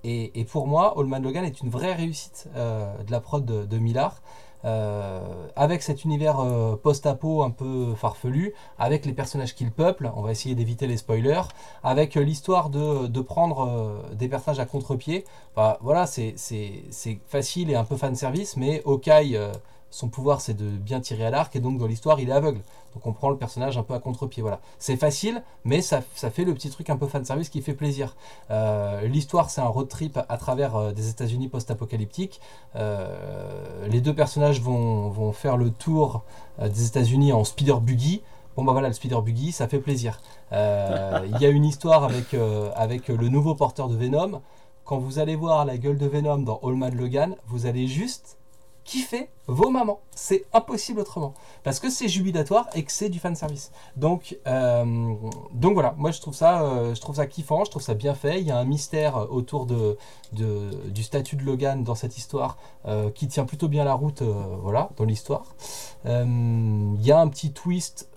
[0.07, 3.79] Et, pour moi, Allman Logan est une vraie réussite euh, de la prod de, de
[3.79, 4.21] Millard.
[4.67, 10.23] Euh, avec cet univers euh, post-apo un peu farfelu, avec les personnages qu'il peuple, on
[10.23, 11.43] va essayer d'éviter les spoilers,
[11.83, 15.25] avec l'histoire de, de, prendre des personnages à contre-pied.
[15.57, 16.35] Bah, voilà, c'est
[17.27, 19.39] facile et un peu fan service, mais Okai
[19.95, 22.63] son pouvoir c'est de bien tirer à l'arc et donc dans l'histoire il est aveugle.
[22.95, 24.43] Donc on prend le personnage un peu à contre-pied.
[24.43, 24.59] Voilà.
[24.81, 28.17] C'est facile, mais ça, fait le petit truc un peu fan service qui fait plaisir.
[28.51, 32.41] Euh, l'histoire c'est un road trip à travers euh, des États-Unis post-apocalyptiques.
[32.75, 36.25] Euh, les deux personnages vont, faire le tour
[36.61, 38.23] des États-Unis en speeder buggy.
[38.57, 40.21] Bon bah voilà le speeder buggy, ça fait plaisir.
[40.51, 44.43] Il y a une histoire avec, le nouveau porteur de Venom.
[44.85, 48.39] Quand vous allez voir la gueule de Venom dans All Logan, vous allez juste
[48.85, 50.01] kiffer vos mamans.
[50.15, 51.35] C'est impossible autrement.
[51.63, 53.73] Parce que c'est jubilatoire et que c'est du fanservice.
[53.97, 55.15] Donc, euh,
[55.53, 58.15] donc voilà, moi je trouve, ça, euh, je trouve ça kiffant, je trouve ça bien
[58.15, 58.41] fait.
[58.41, 59.97] Il y a un mystère autour de,
[60.33, 64.91] du statut de Logan dans cette histoire euh, qui tient plutôt bien la route voilà,
[64.97, 65.55] dans l'histoire.
[66.05, 68.09] Il y a un petit twist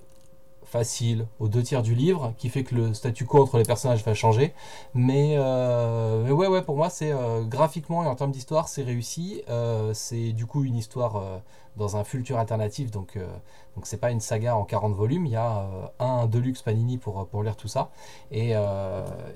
[0.68, 4.04] facile aux deux tiers du livre qui fait que le statu quo entre les personnages
[4.04, 4.54] va changer.
[4.94, 9.44] Mais, euh, ouais ouais pour moi c'est euh, graphiquement et en termes d'histoire c'est réussi.
[9.50, 11.42] Euh, c'est du coup une histoire
[11.78, 13.18] dans un futur alternatif donc
[13.76, 15.26] donc c'est pas une saga en 40 volumes.
[15.26, 17.92] Il y a un deluxe Panini pour, lire tout ça.
[18.32, 18.54] Et,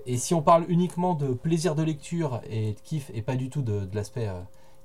[0.06, 3.50] et si on parle uniquement de plaisir de lecture et de kiff et pas du
[3.50, 4.30] tout de, de l'aspect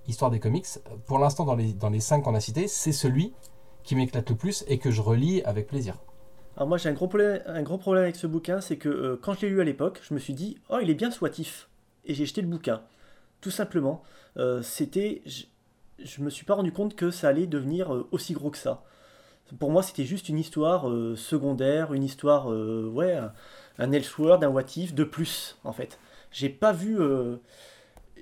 [0.07, 0.67] histoire des comics
[1.07, 3.35] pour l'instant dans les, dans les 5 qu'on a cités c'est celui
[3.83, 5.97] qui m'éclate le plus et que je relis avec plaisir.
[6.57, 9.51] Alors moi j'ai un gros problème, avec ce bouquin, c'est que euh, quand je l'ai
[9.51, 11.69] lu à l'époque, je me suis dit oh il est bien soitif
[12.07, 12.81] et j'ai jeté le bouquin.
[13.43, 14.03] Tout simplement,
[14.39, 15.45] euh, c'était, je,
[16.19, 18.83] ne me suis pas rendu compte que ça allait devenir euh, aussi gros que ça.
[19.59, 23.33] Pour moi c'était juste une histoire secondaire, une histoire ouais un,
[23.79, 26.01] un Elseworld, un What If de plus en fait.
[26.33, 26.99] J'ai pas vu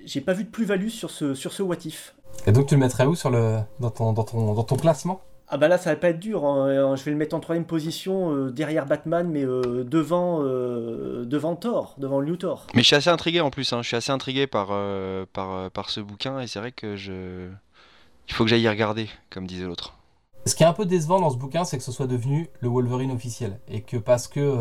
[0.03, 2.13] j'ai pas vu de plus-value sur ce sur ce What If.
[2.45, 5.19] Et donc tu le mettrais où sur le dans ton dans ton, dans ton classement?
[5.47, 6.67] Ah bah là ça va pas être dur, hein.
[6.67, 11.55] euh, je vais le mettre en troisième position euh, derrière Batman mais euh, devant, devant
[11.55, 12.65] Thor, devant le New Thor.
[12.73, 13.81] Mais je suis assez intrigué en plus, hein.
[13.81, 14.69] je suis assez intrigué par,
[15.33, 17.47] par, par ce bouquin et c'est vrai que je...
[18.27, 19.93] Il faut que j'aille y regarder, comme disait l'autre.
[20.47, 22.69] Ce qui est un peu décevant dans ce bouquin, c'est que ce soit devenu le
[22.69, 23.59] Wolverine officiel.
[23.67, 24.57] Et que parce que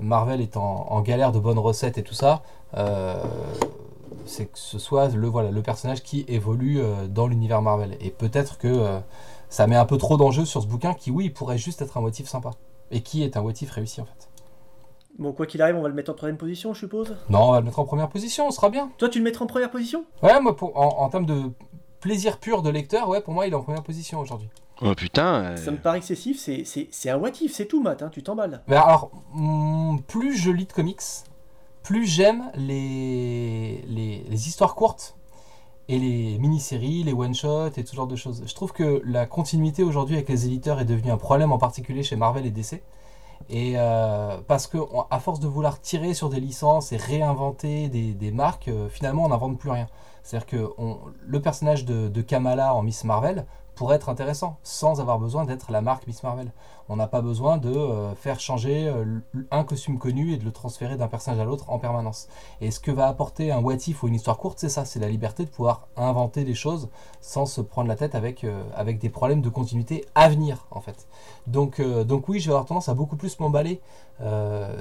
[0.00, 2.42] Marvel est en, galère de bonnes recettes et tout ça,
[4.26, 7.96] c'est que ce soit le, voilà, le personnage qui évolue dans l'univers Marvel.
[8.00, 8.98] Et peut-être que
[9.48, 12.00] ça met un peu trop d'enjeux sur ce bouquin qui, oui, pourrait juste être un
[12.00, 12.50] motif sympa.
[12.90, 14.28] Et qui est un motif réussi en fait.
[15.18, 17.16] Bon, quoi qu'il arrive, on va le mettre en troisième position, je suppose?
[17.28, 18.90] Non, on va le mettre en première position, on sera bien.
[18.98, 20.04] Toi, tu le mettras en première position?
[20.22, 21.50] Ouais, moi, pour, en, termes de
[21.98, 24.48] plaisir pur de lecteur, ouais, pour moi, il est en première position aujourd'hui.
[24.80, 25.56] Oh putain euh.
[25.56, 28.62] Ça me paraît excessif, c'est un what c'est tout, Matt, hein, tu t'emballes.
[28.68, 31.02] Mais alors, hmm, plus je lis de comics,
[31.82, 35.17] plus j'aime les, les, les histoires courtes
[35.88, 38.42] et les mini-séries, les one-shots et tout genre de choses.
[38.46, 42.02] Je trouve que la continuité aujourd'hui avec les éditeurs est devenue un problème en particulier
[42.02, 42.82] chez Marvel et DC.
[43.50, 44.78] Et euh, parce que
[45.10, 49.28] à force de vouloir tirer sur des licences et réinventer des, marques, euh, finalement on
[49.28, 49.86] n'invente plus rien.
[50.22, 50.70] C'est-à-dire que
[51.26, 55.72] le personnage de, de, Kamala en Miss Marvel pourrait être intéressant sans avoir besoin d'être
[55.72, 56.50] la marque Miss Marvel.
[56.90, 59.04] On n'a pas besoin de euh, faire changer euh,
[59.50, 62.28] un costume connu et de le transférer d'un personnage à l'autre en permanence.
[62.62, 64.98] Et ce que va apporter un what if ou une histoire courte, c'est ça, c'est
[64.98, 66.88] la liberté de pouvoir inventer des choses
[67.20, 70.80] sans se prendre la tête avec, euh, avec des problèmes de continuité à venir en
[70.80, 71.06] fait.
[71.46, 73.80] Donc, donc oui, je vais avoir tendance à beaucoup plus m'emballer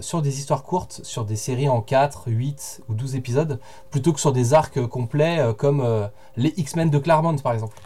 [0.01, 3.59] sur des histoires courtes, sur des séries en 4, 8 ou 12 épisodes,
[3.91, 7.77] plutôt que sur des arcs complets comme les X-Men de Claremont par exemple,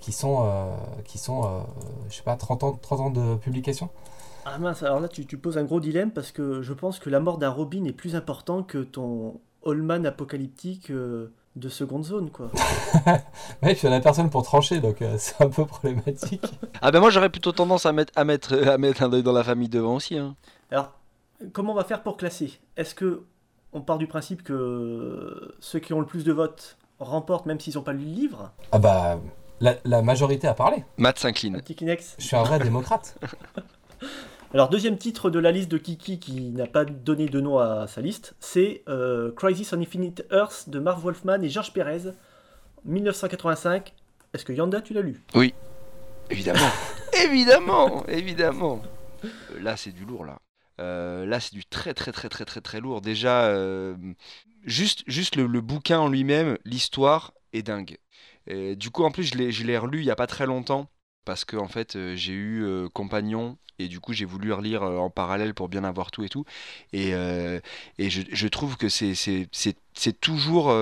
[0.00, 0.48] qui sont,
[1.04, 1.48] qui sont
[2.08, 3.90] je sais pas, 30 ans, 30 ans de publication
[4.48, 7.18] ah mince, alors là tu, poses un gros dilemme parce que je pense que la
[7.18, 12.52] mort d'un Robin est plus important que ton Allman apocalyptique euh, de seconde zone quoi.
[13.62, 16.46] ouais, puis il n'y a personne pour trancher donc euh, c'est un peu problématique.
[16.80, 19.32] ah ben moi j'aurais plutôt tendance à mettre, à mettre, à mettre un deuil dans
[19.32, 20.16] la famille devant aussi.
[20.16, 20.36] Hein.
[20.70, 20.92] Alors,
[21.52, 22.60] comment on va faire pour classer?
[22.76, 23.24] Est-ce que
[23.72, 27.74] on part du principe que ceux qui ont le plus de votes remportent même s'ils
[27.74, 28.52] n'ont pas lu le livre?
[28.70, 29.18] Ah bah
[29.60, 30.84] la, majorité a parlé.
[30.98, 31.60] Matt s'incline.
[31.68, 33.18] Je suis un vrai démocrate.
[34.54, 37.86] Alors, deuxième titre de la liste de Kiki qui n'a pas donné de nom à
[37.86, 42.12] sa liste, c'est euh, Crisis on Infinite Earth de Marv Wolfman et George Perez,
[42.84, 43.92] 1985.
[44.32, 45.20] Est-ce que Yanda, tu l'as lu?
[45.34, 45.52] Oui,
[46.30, 46.70] évidemment.
[47.24, 48.82] évidemment, évidemment.
[49.24, 49.28] Euh,
[49.60, 50.38] là, c'est du lourd, là.
[50.80, 53.00] Euh, là, c'est du très, très, très, très, très, très lourd.
[53.00, 53.52] Déjà,
[54.64, 57.98] juste, juste le bouquin en lui-même, l'histoire est dingue
[58.48, 60.88] du coup, en plus, je l'ai relu il n'y a pas très longtemps
[61.26, 64.82] parce que en fait, euh, j'ai eu euh, Compagnon et du coup, j'ai voulu relire
[64.84, 66.46] euh, en parallèle pour bien avoir tout et tout.
[66.94, 70.74] Et, et je, je, trouve que c'est toujours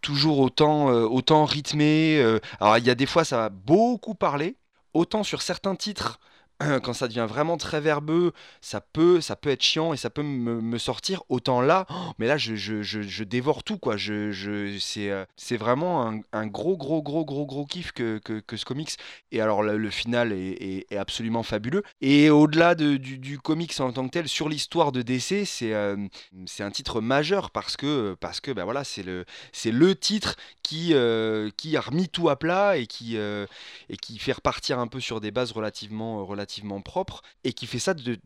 [0.00, 2.20] toujours autant, autant rythmé.
[2.58, 4.56] alors il y a des fois ça a beaucoup parlé,
[4.94, 6.18] autant sur certains titres
[6.82, 10.22] quand ça devient vraiment très verbeux, ça peut, ça peut être chiant et ça peut
[10.22, 11.22] me, sortir.
[11.28, 11.86] Autant là,
[12.18, 13.96] mais là, je, dévore tout, quoi.
[14.08, 18.20] Euh, c'est vraiment un, gros, gros, gros, gros, gros kiff que,
[18.54, 18.90] ce comics.
[19.30, 21.82] Et alors, le, final est, absolument fabuleux.
[22.00, 25.96] Et au-delà de, du, comics en tant que tel, sur l'histoire de DC, c'est, euh,
[26.46, 31.50] c'est un titre majeur parce que, parce que ben voilà, c'est le, titre qui, euh,
[31.56, 35.20] qui a remis tout à plat et qui, et qui fait repartir un peu sur
[35.20, 36.51] des bases relativement, relativement
[36.84, 38.18] propre et qui fait ça de,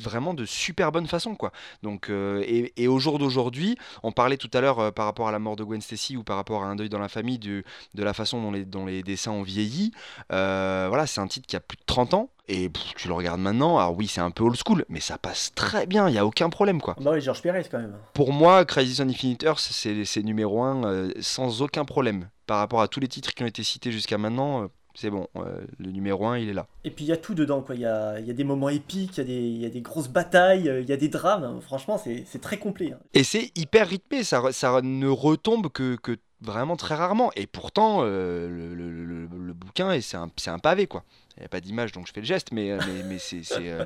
[0.00, 1.52] vraiment de super bonne façon quoi.
[1.82, 5.38] Donc et, et, au jour d'aujourd'hui, on parlait tout à l'heure par rapport à la
[5.38, 8.02] mort de Gwen Stacy ou par rapport à un deuil dans la famille de, de
[8.02, 9.92] la façon dont les, dont les dessins ont vieilli.
[10.28, 13.78] voilà, c'est un titre qui a plus de 30 ans et tu le regardes maintenant,
[13.78, 16.26] alors oui, c'est un peu old school, mais ça passe très bien, il n'y a
[16.26, 16.94] aucun problème quoi.
[17.00, 17.96] Bah oui, Georges Pérez quand même.
[18.12, 22.28] Pour moi, Crisis on Infinite Earth, c'est numéro 1 euh, sans aucun problème.
[22.46, 25.26] Par rapport à tous les titres qui ont été cités jusqu'à maintenant, euh, c'est bon,
[25.36, 26.66] euh, le numéro 1 il est là.
[26.84, 27.74] Et puis il y a tout dedans, quoi.
[27.74, 30.72] Il y a, y a, des moments épiques, il y, y, a des grosses batailles,
[30.80, 32.92] il y a des drames, franchement, c'est très complet.
[32.92, 32.98] Hein.
[33.12, 37.30] Et c'est hyper rythmé, ça, ça ne retombe que, que vraiment très rarement.
[37.36, 41.04] Et pourtant, le, le, le, bouquin, c'est un, un pavé, quoi.
[41.36, 43.42] Il n'y a pas d'image, donc je fais le geste, mais, euh, mais, mais c'est
[43.58, 43.84] euh,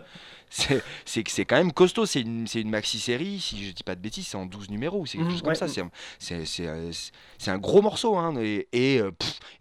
[1.06, 2.04] c'est quand même costaud.
[2.04, 5.16] C'est une, une maxi-série, si je dis pas de bêtises, c'est en 12 numéros, c'est
[5.16, 5.66] quelque mmh, chose comme ça.
[6.32, 6.92] Euh,
[7.38, 9.00] c'est un gros morceau, hein, et, et,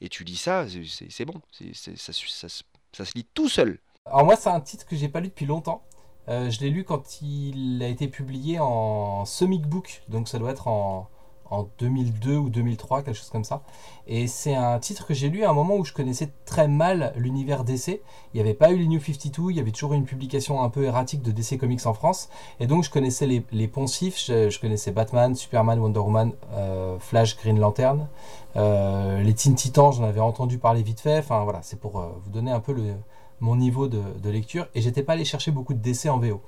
[0.01, 0.65] et, tu lis ça,
[1.09, 1.41] c'est bon.
[1.73, 3.79] Ça, ça, ça, se lit tout seul.
[4.05, 5.83] Alors moi, c'est un titre que j'ai pas lu depuis longtemps.
[6.27, 10.67] je l'ai lu quand il a été publié en Semic Book, donc ça doit être
[10.67, 11.09] en
[11.49, 13.61] en 2002 ou 2003, quelque chose comme ça.
[14.07, 17.13] Et c'est un titre que j'ai lu à un moment où je connaissais très mal
[17.17, 17.87] l'univers DC.
[17.87, 18.01] Il
[18.35, 20.83] n'y avait pas eu les New 52, il y avait toujours une publication un peu
[20.83, 22.29] erratique de DC Comics en France.
[22.59, 27.37] Et donc je connaissais les, les poncifs, je, connaissais Batman, Superman, Wonder Woman, euh, Flash,
[27.37, 28.07] Green Lantern.
[28.55, 31.19] Euh, les Teen Titans, j'en avais entendu parler vite fait.
[31.19, 32.95] Enfin voilà, c'est pour euh, vous donner un peu le,
[33.39, 34.67] mon niveau de, lecture.
[34.75, 36.41] Et j'étais pas allé chercher beaucoup de DC en VO.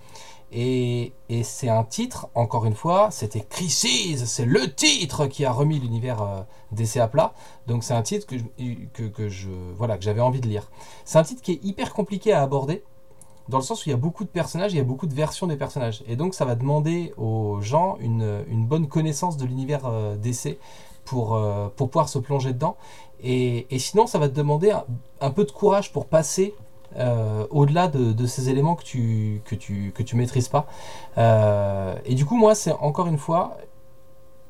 [0.52, 5.80] Et, c'est un titre, encore une fois, c'était Crisis, c'est le titre qui a remis
[5.80, 7.34] l'univers euh, à plat.
[7.68, 8.36] Donc c'est un titre que,
[8.94, 10.72] que, que je, voilà, que j'avais envie de lire.
[11.06, 12.84] C'est un titre qui est hyper compliqué à aborder,
[13.50, 15.14] dans le sens où il y a beaucoup de personnages, il y a beaucoup de
[15.14, 16.04] versions des personnages.
[16.08, 20.16] Et donc ça va demander aux gens une, une bonne connaissance de l'univers euh,
[21.04, 22.78] pour, euh, pour pouvoir se plonger dedans.
[23.22, 24.72] Et, et, sinon, ça va te demander
[25.20, 26.54] un peu de courage pour passer
[26.96, 30.68] euh, au-delà de, ces éléments que tu, que tu, que tu maîtrises pas.
[31.18, 33.58] Euh, et du coup, moi, c'est encore une fois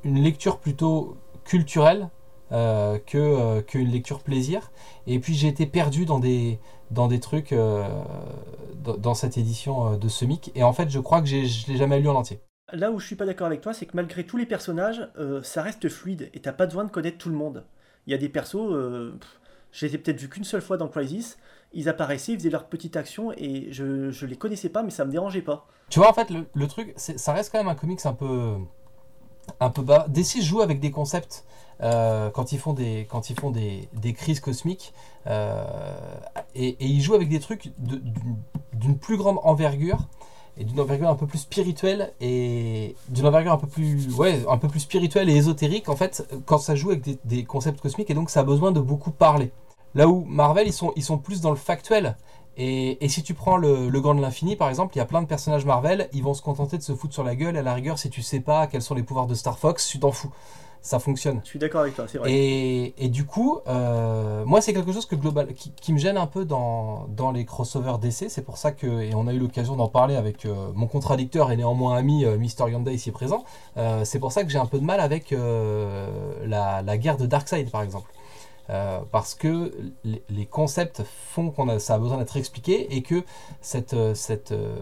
[0.04, 2.10] une lecture plutôt culturelle
[2.52, 4.72] euh, que qu'une lecture plaisir.
[5.08, 6.60] Et puis, j'ai été perdu dans des,
[6.92, 10.52] dans des trucs dans, cette édition de Semic.
[10.56, 12.40] Et en fait, je crois que je l'ai jamais lu en entier.
[12.72, 15.10] Là où je suis pas d'accord avec toi, c'est que malgré tous les personnages,
[15.44, 17.66] ça reste fluide et t'as pas besoin de connaître tout le monde.
[18.08, 18.72] Il y a des persos,
[19.72, 21.38] je les ai peut-être vus qu'une seule fois dans Crisis,
[21.74, 25.06] ils apparaissaient, ils faisaient leur petite action et je, ne les connaissais pas, mais ça
[25.06, 25.68] me dérangeait pas.
[25.90, 28.56] Tu vois, en fait, le, truc, ça reste quand même un comics un peu.
[29.60, 30.06] un peu bas.
[30.10, 31.46] DC joue avec des concepts
[31.82, 34.94] euh, quand ils font des, quand ils font des, des crises cosmiques
[35.28, 35.64] euh,
[36.54, 37.72] et, et, ils jouent avec des trucs
[38.74, 40.10] d'une plus grande envergure
[40.58, 44.58] et d'une envergure un peu plus spirituelle et d'une envergure un peu plus ouais un
[44.58, 48.10] peu plus spirituelle et ésotérique en fait quand ça joue avec des, des concepts cosmiques
[48.10, 49.54] et donc ça a besoin de beaucoup parler
[49.96, 52.16] Là où Marvel, ils sont, ils sont plus dans le factuel.
[52.58, 55.06] Et, et si tu prends le, le Gant de l'Infini, par exemple, il y a
[55.06, 57.56] plein de personnages Marvel, ils vont se contenter de se foutre sur la gueule.
[57.56, 60.00] À la rigueur, si tu sais pas quels sont les pouvoirs de Star Fox, tu
[60.00, 60.32] t'en fous.
[60.82, 61.42] Ça fonctionne.
[61.44, 62.32] Je suis d'accord avec toi, c'est vrai.
[62.32, 66.16] Et, et, du coup, euh, moi, c'est quelque chose que global, qui, qui, me gêne
[66.16, 68.30] un peu dans, dans les crossovers DC.
[68.30, 71.52] C'est pour ça que, et on a eu l'occasion d'en parler avec euh, mon contradicteur
[71.52, 73.44] et néanmoins ami euh, Mister Yonda ici présent.
[73.76, 77.26] Euh, c'est pour ça que j'ai un peu de mal avec la, la guerre de
[77.26, 78.10] Darkseid, par exemple.
[78.70, 79.72] Euh, parce que
[80.04, 83.24] les, concepts font qu'on a, ça a besoin d'être expliqué et que
[83.62, 84.78] cette, euh, cette, euh,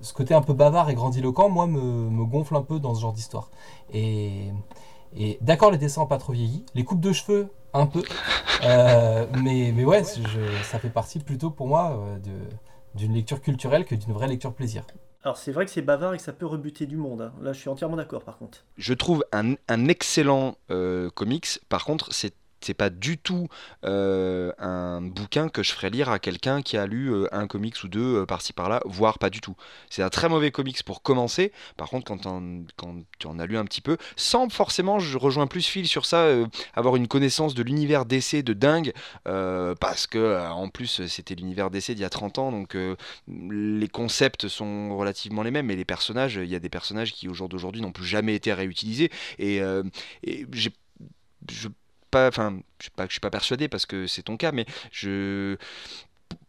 [0.00, 3.00] ce côté un peu bavard et grandiloquent, moi, me, me gonfle un peu dans ce
[3.00, 3.50] genre d'histoire.
[3.92, 4.48] Et,
[5.16, 8.02] et d'accord, les dessins n'ont pas trop vieilli, les coupes de cheveux, un peu,
[8.62, 11.98] mais, mais ouais, je, ça fait partie plutôt pour moi
[12.94, 14.84] d'une lecture culturelle que d'une vraie lecture plaisir.
[15.24, 17.22] Alors c'est vrai que c'est bavard et que ça peut rebuter du monde.
[17.22, 17.32] Hein.
[17.40, 18.64] Là je suis entièrement d'accord par contre.
[18.76, 20.56] Je trouve un, un excellent
[21.14, 21.60] comics.
[21.68, 23.48] Par contre c'est c'est pas du tout
[23.84, 27.82] euh, un bouquin que je ferais lire à quelqu'un qui a lu euh, un comics
[27.84, 29.56] ou deux euh, par-ci par-là, voire pas du tout.
[29.90, 31.52] C'est un très mauvais comics pour commencer.
[31.76, 32.42] Par contre, quand,
[33.18, 36.28] tu en as lu un petit peu, sans forcément, je rejoins plus Phil sur ça,
[36.74, 38.92] avoir une connaissance de l'univers d'essai de dingue,
[39.24, 42.76] parce que en plus c'était l'univers d'essai d'il y a 30 ans, donc
[43.28, 47.28] les concepts sont relativement les mêmes, mais les personnages, il y a des personnages qui
[47.28, 49.62] au jour d'aujourd'hui n'ont plus jamais été réutilisés, et,
[51.48, 51.68] je
[52.12, 55.56] pas, enfin, je ne suis pas persuadé parce que c'est ton cas, mais je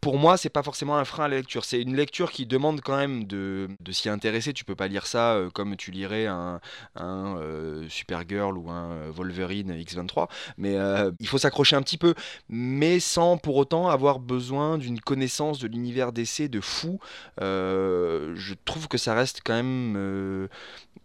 [0.02, 1.66] pour moi, c'est pas forcément un frein à la lecture.
[1.66, 4.54] C'est une lecture qui demande quand même de, de s'y intéresser.
[4.54, 6.60] Tu peux pas lire ça euh, comme tu lirais un,
[7.00, 10.28] euh, Supergirl ou un euh, Wolverine X23.
[10.58, 10.76] Mais
[11.20, 12.14] il faut s'accrocher un petit peu,
[12.50, 17.00] mais sans pour autant avoir besoin d'une connaissance de l'univers d'essai de fou.
[17.40, 20.50] je trouve que ça reste quand même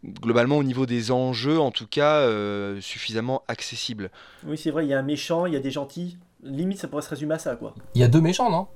[0.05, 2.29] globalement au niveau des enjeux, en tout cas,
[2.81, 4.11] suffisamment accessible.
[4.45, 4.87] Oui, c'est vrai.
[4.87, 6.19] Il y a un méchant, il y a des gentils.
[6.43, 7.75] Limite, ça pourrait se résumer à ça, quoi.
[7.95, 8.69] Il y a deux méchants, non?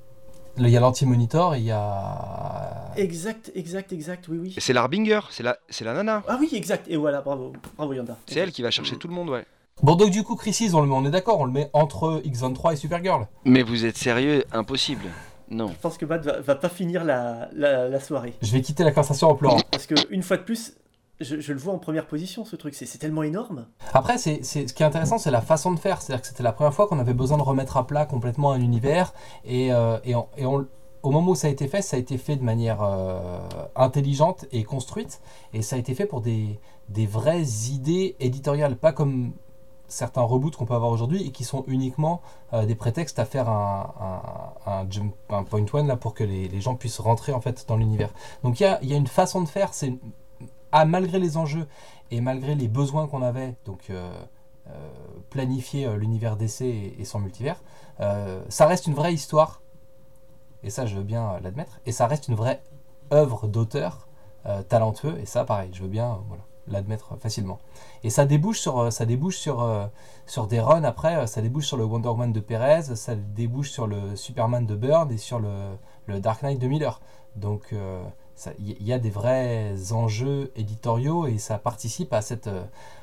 [0.57, 4.55] Il y a l'anti-monitor et il y a Exact, exact, exact, oui, oui.
[4.59, 6.21] C'est l'Arbinger, c'est la, c'est la nana.
[6.27, 8.17] Ah oui, exact, et voilà, bravo, bravo Yanda.
[8.27, 9.45] C'est elle qui va chercher tout le monde, ouais.
[9.81, 12.21] Bon, donc du coup, Crisis, on, le met, on est d'accord, on le met entre
[12.23, 13.27] X23 et Supergirl.
[13.45, 14.43] Mais vous êtes sérieux?
[14.51, 15.05] Impossible.
[15.49, 15.69] Non.
[15.69, 18.33] Je pense que Matt va, va pas finir la, la, la soirée.
[18.41, 19.59] Je vais quitter la conversation en pleurant.
[19.71, 20.73] Parce que, une fois de plus,
[21.23, 23.67] je, le vois en première position, ce truc, c'est tellement énorme.
[23.93, 26.01] Après, c'est, ce qui est intéressant, c'est la façon de faire.
[26.01, 28.61] C'est-à-dire que c'était la première fois qu'on avait besoin de remettre à plat complètement un
[28.61, 29.13] univers.
[29.45, 29.97] Et, euh,
[31.03, 33.39] au moment où ça a été fait, ça a été fait de manière euh,
[33.75, 35.21] intelligente et construite.
[35.53, 36.59] Et ça a été fait pour des,
[36.89, 39.33] vraies idées éditoriales, pas comme
[39.89, 42.21] certains reboots qu'on peut avoir aujourd'hui et qui sont uniquement
[42.53, 46.75] euh, des prétextes à faire un, jump, un point one là pour que les, gens
[46.75, 48.09] puissent rentrer en fait dans l'univers.
[48.43, 49.71] Donc il y a, une façon de faire,
[50.75, 51.67] ah, malgré les enjeux
[52.09, 54.11] et malgré les besoins qu'on avait, donc euh,
[54.69, 54.89] euh,
[55.29, 57.61] planifier euh, l'univers d'essai et, son multivers,
[58.49, 59.61] ça reste une vraie histoire,
[60.63, 62.63] et ça je veux bien l'admettre, et ça reste une vraie
[63.13, 64.07] œuvre d'auteur
[64.67, 66.19] talentueux, et ça pareil, je veux bien
[66.67, 67.59] l'admettre facilement.
[68.03, 69.89] Et ça débouche sur, ça débouche sur,
[70.25, 73.85] sur des runs après, ça débouche sur le Wonder Woman de Perez, ça débouche sur
[73.85, 76.99] le Superman de Byrne et sur le, Dark Knight de Miller.
[77.35, 77.73] Donc
[78.59, 82.49] il y, a des vrais enjeux éditoriaux et ça participe à cette,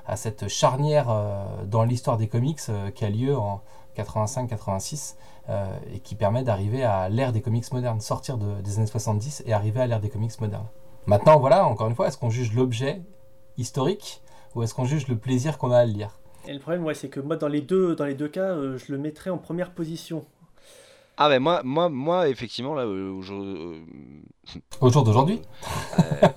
[0.07, 3.63] à cette charnière euh, dans l'histoire des comics euh, qui a lieu en
[3.97, 5.15] 85-86
[5.49, 9.43] euh, et qui permet d'arriver à l'ère des comics modernes, sortir de- des années 70
[9.47, 10.67] et arriver à l'ère des comics modernes.
[11.07, 13.01] Maintenant, voilà, encore une fois, est-ce qu'on juge l'objet
[13.57, 14.23] historique
[14.55, 16.19] ou est-ce qu'on juge le plaisir qu'on a à le lire?
[16.47, 18.93] Et le problème, ouais, c'est que moi, dans les deux, dans les deux cas, je
[18.93, 20.25] le mettrais en première position.
[21.23, 23.85] Ah ben moi, moi, moi, effectivement, là, euh, aujourd'hui,
[24.81, 25.43] Au jour d'aujourd'hui
[25.99, 26.29] euh,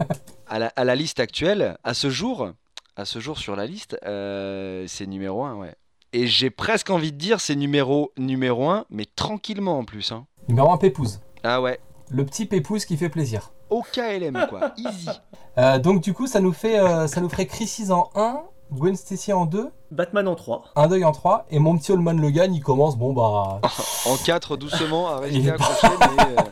[0.46, 2.50] à, la, à la liste actuelle, à ce jour,
[2.98, 5.74] à ce jour sur la liste, euh, c'est numéro 1, ouais.
[6.12, 10.12] Et j'ai presque envie de dire c'est numéro, numéro 1, mais tranquillement en plus.
[10.12, 10.26] Hein.
[10.50, 11.22] Numéro 1, Pépouze.
[11.46, 13.54] Ah ouais, Le petit Pépouze qui fait plaisir.
[13.70, 15.10] au KLM quoi, easy.
[15.60, 18.42] Euh, donc du coup, ça nous, fait, euh, ça nous ferait Crisis en 1,
[18.74, 20.72] Gwen Stacy en 2, Batman en 3.
[20.76, 23.62] Un deuil en 3, et mon petit Holman Logan, il commence, bon bah...
[24.06, 26.44] En 4 doucement, à rester est accroché, mais, euh,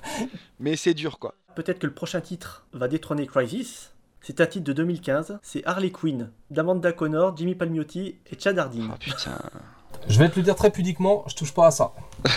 [0.59, 1.33] mais c'est dur quoi.
[1.55, 3.91] Peut-être que le prochain titre va détrôner Crisis.
[4.21, 5.39] C'est un titre de 2015.
[5.41, 8.89] C'est Harley Quinn, d'Amanda Connor, Jimmy Palmiotti et Chad Hardin.
[8.91, 9.37] Ah putain.
[10.07, 11.91] Je vais te le dire très pudiquement, je touche pas à ça.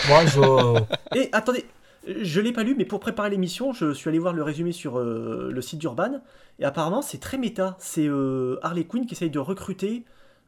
[0.08, 0.82] Moi, je...
[1.18, 1.64] Et attendez,
[2.06, 4.98] je l'ai pas lu, mais pour préparer l'émission, je suis allé voir le résumé sur
[4.98, 6.20] euh, le site d'Urban.
[6.58, 7.76] Et apparemment, c'est très méta.
[7.78, 10.04] C'est euh, Harley Quinn qui essaye de recruter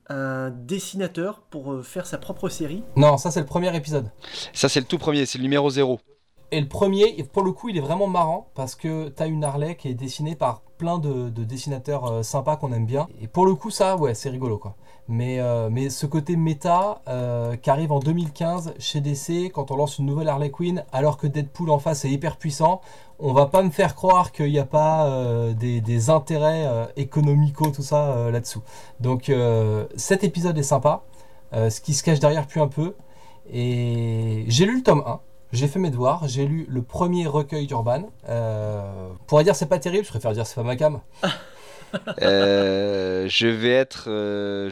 [0.08, 2.82] un dessinateur pour euh, faire sa propre série.
[2.96, 4.10] Non, ça c'est le premier épisode.
[4.52, 5.98] Ça c'est le tout premier, c'est le numéro 0.
[6.52, 9.74] Et le premier, pour le coup, il est vraiment marrant parce que t'as une Harley
[9.74, 13.08] qui est dessinée par plein de, de dessinateurs euh, sympas qu'on aime bien.
[13.20, 14.76] Et pour le coup, ça, ouais, c'est rigolo quoi.
[15.08, 19.76] Mais, euh, mais ce côté méta euh, qui arrive en 2015 chez DC, quand on
[19.76, 22.80] lance une nouvelle Harley Quinn, alors que Deadpool en face est hyper puissant,
[23.18, 27.82] on va pas me faire croire qu'il n'y a pas euh, des, intérêts économicaux, tout
[27.82, 28.62] ça là-dessous.
[29.00, 29.32] Donc
[29.96, 31.02] cet épisode est sympa.
[31.52, 32.94] Ce qui se cache derrière puis un peu.
[33.52, 35.20] Et j'ai lu le tome 1.
[35.52, 38.10] J'ai fait mes devoirs, j'ai lu le premier recueil d'Urban.
[38.28, 41.00] Euh, pourrait dire c'est pas terrible, je préfère dire c'est pas ma cam.
[42.22, 44.70] Euh, je vais être, euh,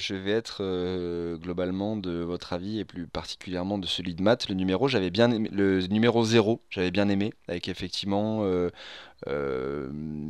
[0.61, 4.49] euh, globalement de votre avis et plus particulièrement de celui de Matt.
[4.49, 8.45] Le numéro, j'avais le numéro 0, j'avais bien aimé, avec effectivement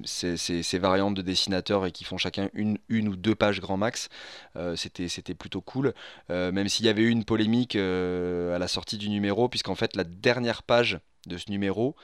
[0.05, 4.09] ces, variantes de dessinateurs et qui font chacun une, ou deux pages grand max.
[4.77, 5.94] C'était, c'était plutôt cool,
[6.29, 10.05] même s'il y avait eu une polémique à la sortie du numéro, puisqu'en fait la
[10.05, 11.95] dernière page de ce numéro,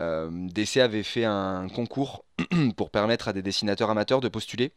[0.00, 2.24] euh, DC avait fait un concours
[2.76, 4.72] pour permettre à des dessinateurs amateurs de postuler.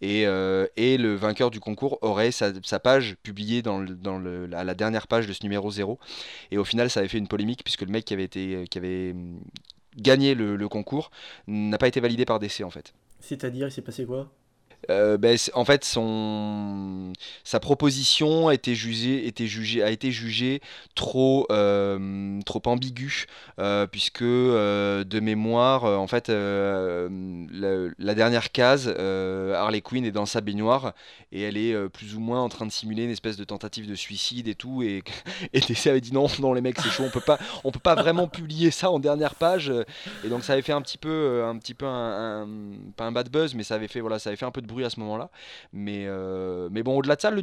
[0.00, 4.46] Et, euh, et le vainqueur du concours aurait sa, page publiée dans, le- dans le-
[4.46, 5.98] la, la dernière page de ce numéro 0
[6.50, 8.78] et au final ça avait fait une polémique puisque le mec qui avait, été, qui
[8.78, 9.14] avait
[9.96, 11.10] gagné le, le concours
[11.46, 12.92] n'a pas été validé par DC en fait.
[13.20, 14.30] C'est-à-dire, il s'est passé quoi?
[14.90, 17.12] Euh, ben, en fait, son,
[17.44, 20.60] sa proposition a été jugée, était jugée, a été jugée
[20.94, 23.26] trop, euh, trop ambiguë,
[23.58, 30.94] euh, puisque de mémoire, en fait, la, dernière case, Harley Quinn est dans sa baignoire
[31.30, 33.94] et elle est plus ou moins en train de simuler une espèce de tentative de
[33.94, 35.02] suicide et tout, et,
[35.52, 37.78] et DC avait dit non, non les mecs, c'est chaud, on peut pas, on peut
[37.78, 39.72] pas vraiment publier ça en dernière page,
[40.24, 42.48] et donc ça avait fait un petit peu, un petit peu un-
[42.96, 44.67] pas un bad buzz, mais ça avait fait voilà, ça avait fait un peu de
[44.68, 45.30] bruit à ce moment-là.
[45.72, 47.42] Mais euh, mais bon, au-delà de ça, le,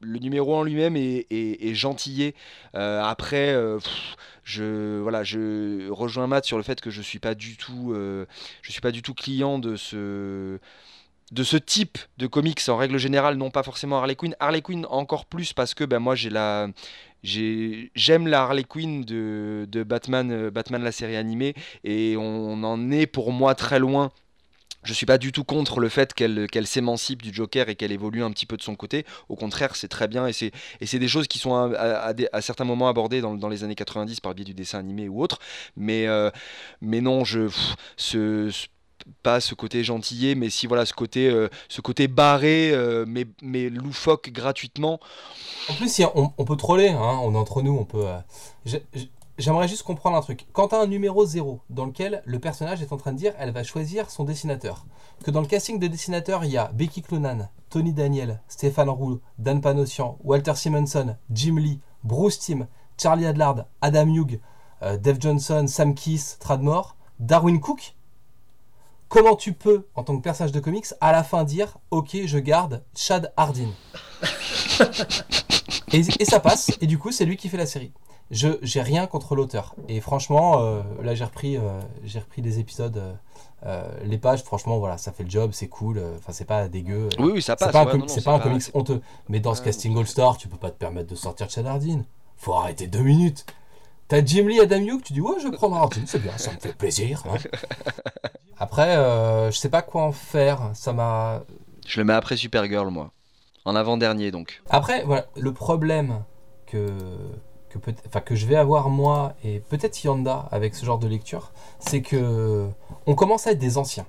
[0.00, 2.34] numéro en lui-même est, est, est gentillé.
[2.74, 3.78] Euh, après, euh,
[4.42, 7.94] je voilà, je rejoins Matt sur le fait que je suis pas du tout,
[8.62, 10.58] suis pas du tout client de ce
[11.32, 14.36] de ce type de comics en règle générale, non pas forcément Harley Quinn.
[14.40, 16.68] Harley Quinn encore plus parce que ben moi j'ai la
[17.24, 23.06] j'aime la Harley Quinn de, de Batman, Batman la série animée, et on en est
[23.06, 24.12] pour moi très loin
[24.84, 28.22] je suis pas du tout contre le fait qu'elle s'émancipe du Joker et qu'elle évolue
[28.22, 29.04] un petit peu de son côté.
[29.28, 33.20] Au contraire, c'est très bien et c'est des choses qui sont à, certains moments abordées
[33.20, 35.38] dans, les années 90 par biais du dessin animé ou autre.
[35.76, 36.30] Mais, euh,
[36.80, 37.48] mais non, je,
[39.22, 43.26] pas ce côté gentillet, mais si voilà ce côté, euh, ce côté barré, euh, mais,
[43.42, 45.00] mais loufoque gratuitement.
[45.68, 48.04] En plus, on, on, peut troller, hein, on est entre nous, on peut.
[49.36, 50.46] J'aimerais juste comprendre un truc.
[50.52, 53.34] Quand tu as un numéro 0 dans lequel le personnage est en train de dire
[53.36, 54.86] elle va choisir son dessinateur,
[55.24, 59.18] que dans le casting de dessinateurs il y a Becky Cloonan, Tony Daniel, Stéphane Roux,
[59.38, 64.38] Dan Panosian, Walter Simonson, Jim Lee, Bruce Timm, Charlie Adlard, Adam Hughes,
[64.82, 67.96] euh, Dave Johnson, Sam Keith, Tradmore, Darwin Cook,
[69.08, 72.38] comment tu peux, en tant que personnage de comics, à la fin dire Ok, je
[72.38, 73.70] garde Chad Hardin.
[75.92, 77.92] Et, et ça passe, et du coup, c'est lui qui fait la série
[78.30, 79.74] je j'ai rien contre l'auteur.
[79.88, 83.00] Et franchement, euh, là j'ai repris, euh, j'ai repris des épisodes.
[83.66, 86.02] Euh, les pages, franchement, voilà, ça fait le job, c'est cool.
[86.18, 87.08] Enfin, c'est pas dégueu.
[87.18, 87.68] Oui, oui, ça passe.
[87.68, 89.00] C'est pas, un, comics honteux.
[89.28, 92.02] Mais dans ce casting All-Star, tu peux pas te permettre de sortir Chad Hardin.
[92.36, 93.46] Faut arrêter deux minutes.
[94.08, 96.52] T'as Jim Lee, Adam Hughes, tu dis ouais, je vais prendre Hardin, c'est bien, ça
[96.52, 97.22] me fait plaisir.
[97.26, 97.38] Hein.
[98.58, 98.96] Après,
[99.50, 100.70] je sais pas quoi en faire.
[100.74, 101.42] Ça m'a.
[101.86, 103.12] Je le mets après Supergirl, moi.
[103.64, 104.62] En avant-dernier, donc.
[104.68, 106.22] Après, voilà, le problème
[106.66, 106.90] que
[107.80, 112.68] que, je vais avoir moi et peut-être Yanda avec ce genre de lecture, c'est que
[113.06, 114.06] on commence à être des anciens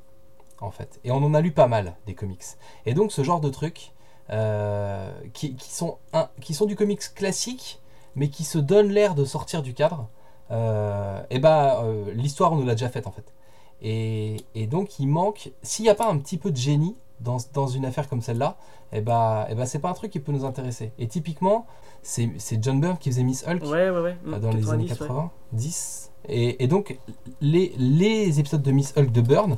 [0.62, 2.44] en fait, et on en a lu pas mal des comics.
[2.86, 3.92] Et donc ce genre de trucs
[4.32, 5.98] euh, qui, sont
[6.42, 7.82] qui sont du comics classique,
[8.16, 10.08] mais qui se donnent l'air de sortir du cadre,
[10.52, 13.34] euh, et bah euh, l'histoire on nous l'a déjà faite en fait.
[13.82, 17.38] Et, et donc il manque, s'il n'y a pas un petit peu de génie dans,
[17.54, 18.58] dans une affaire comme celle-là,
[18.92, 20.92] et bah, et bah c'est pas un truc qui peut nous intéresser.
[20.98, 21.66] Et typiquement,
[22.02, 22.30] c'est
[22.62, 26.12] John Byrne qui faisait Miss Hulk mm, dans les années 80, 10.
[26.28, 26.98] Et, et, donc,
[27.42, 29.58] les, les épisodes de Miss Hulk de Byrne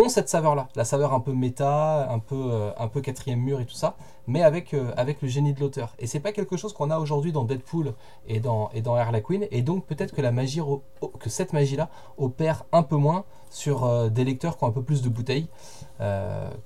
[0.00, 3.60] ont cette saveur-là, la saveur un peu méta, un peu, euh, un peu quatrième mur
[3.60, 3.96] et tout ça,
[4.26, 5.94] mais avec, euh, avec le génie de l'auteur.
[5.98, 7.94] Et c'est pas quelque chose qu'on a aujourd'hui dans Deadpool
[8.26, 10.60] et dans, et dans Harley Quinn, et donc peut-être que la magie,
[11.18, 11.88] que cette magie-là
[12.18, 15.48] opère un peu moins sur euh, des lecteurs qui ont un peu plus de bouteilles,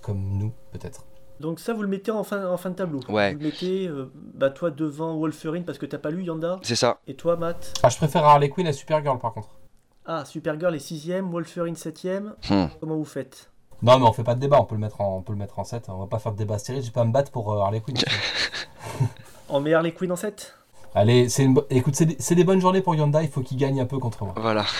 [0.00, 1.04] comme nous peut-être.
[1.40, 3.00] Donc ça, vous le mettez en fin, en fin de tableau.
[3.08, 3.32] Ouais.
[3.32, 6.58] Vous le mettez, euh, bah toi devant Wolverine parce que t'as pas lu Yanda.
[6.62, 7.00] C'est ça.
[7.06, 7.74] Et toi, Matt?
[7.82, 9.48] Ah, Je préfère Harley Quinn à Supergirl par contre.
[10.06, 12.32] Ah, Supergirl est 6ème, Wolverine 7ème.
[12.50, 12.66] Hmm.
[12.80, 13.50] Comment vous faites?
[13.82, 15.38] Non, mais on fait pas de débat, on peut le mettre en, on peut le
[15.38, 15.88] mettre en 7.
[15.88, 17.80] On va pas faire de débat stérile, je vais pas me battre pour euh, Harley
[17.80, 17.96] Quinn.
[19.48, 20.54] on met Harley Quinn en 7
[20.94, 21.60] Allez, c'est une...
[21.70, 22.34] écoute, c'est des...
[22.34, 24.34] des bonnes journées pour Yanda, il faut qu'il gagne un peu contre moi.
[24.36, 24.64] Voilà.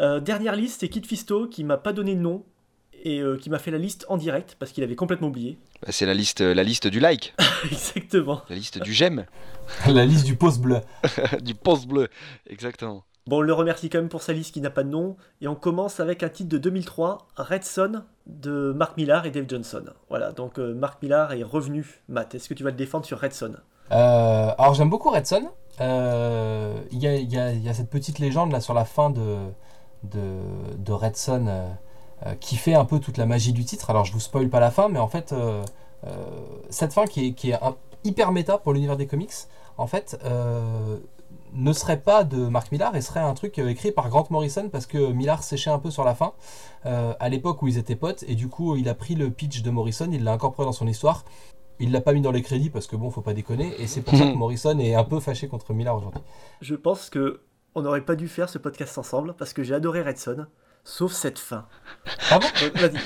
[0.00, 2.44] Euh, dernière liste, c'est Kid Fisto qui m'a pas donné de nom,
[3.04, 5.58] et euh, qui m'a fait la liste en direct parce qu'il avait complètement oublié.
[5.82, 7.34] Bah, c'est la liste, la liste du like.
[7.70, 8.42] exactement.
[8.48, 9.26] La liste du j'aime.
[9.86, 10.80] la liste du pouce bleu.
[11.42, 12.08] du pouce bleu,
[12.48, 13.04] exactement.
[13.28, 15.16] Bon, on le remercie quand même pour sa liste qui n'a pas de nom.
[15.42, 19.44] Et on commence avec un titre de 2003, Red Son, de Mark Millar et Dave
[19.46, 19.84] Johnson.
[20.08, 22.00] Voilà, donc euh, Mark Millar est revenu.
[22.08, 23.52] Matt, est-ce que tu vas le défendre sur Red Son?
[23.92, 25.50] Euh, Alors j'aime beaucoup Red Son.
[25.80, 27.38] Il y,
[27.68, 29.36] a, cette petite légende là sur la fin de,
[30.04, 30.38] de,
[30.78, 31.68] de Red Son euh,
[32.40, 33.90] qui fait un peu toute la magie du titre.
[33.90, 35.62] Alors je vous spoil pas la fin, mais en fait, euh,
[36.06, 36.24] euh,
[36.70, 37.58] cette fin qui est, qui est
[38.04, 39.32] hyper méta pour l'univers des comics,
[39.76, 40.18] en fait,
[41.52, 44.86] ne serait pas de Mark Millar et serait un truc écrit par Grant Morrison parce
[44.86, 46.32] que Millar séchait un peu sur la fin
[46.84, 49.70] à l'époque où ils étaient potes et du coup il a pris le pitch de
[49.70, 51.24] Morrison, il l'a incorporé dans son histoire.
[51.80, 54.02] Il l'a pas mis dans les crédits parce que bon, faut pas déconner et c'est
[54.02, 56.20] pour ça que Morrison est un peu fâché contre Millar aujourd'hui.
[56.60, 57.40] Je pense que
[57.76, 60.46] on n'aurait pas dû faire ce podcast ensemble parce que j'ai adoré Redson
[60.88, 61.66] sauf cette fin.
[62.30, 62.38] Ah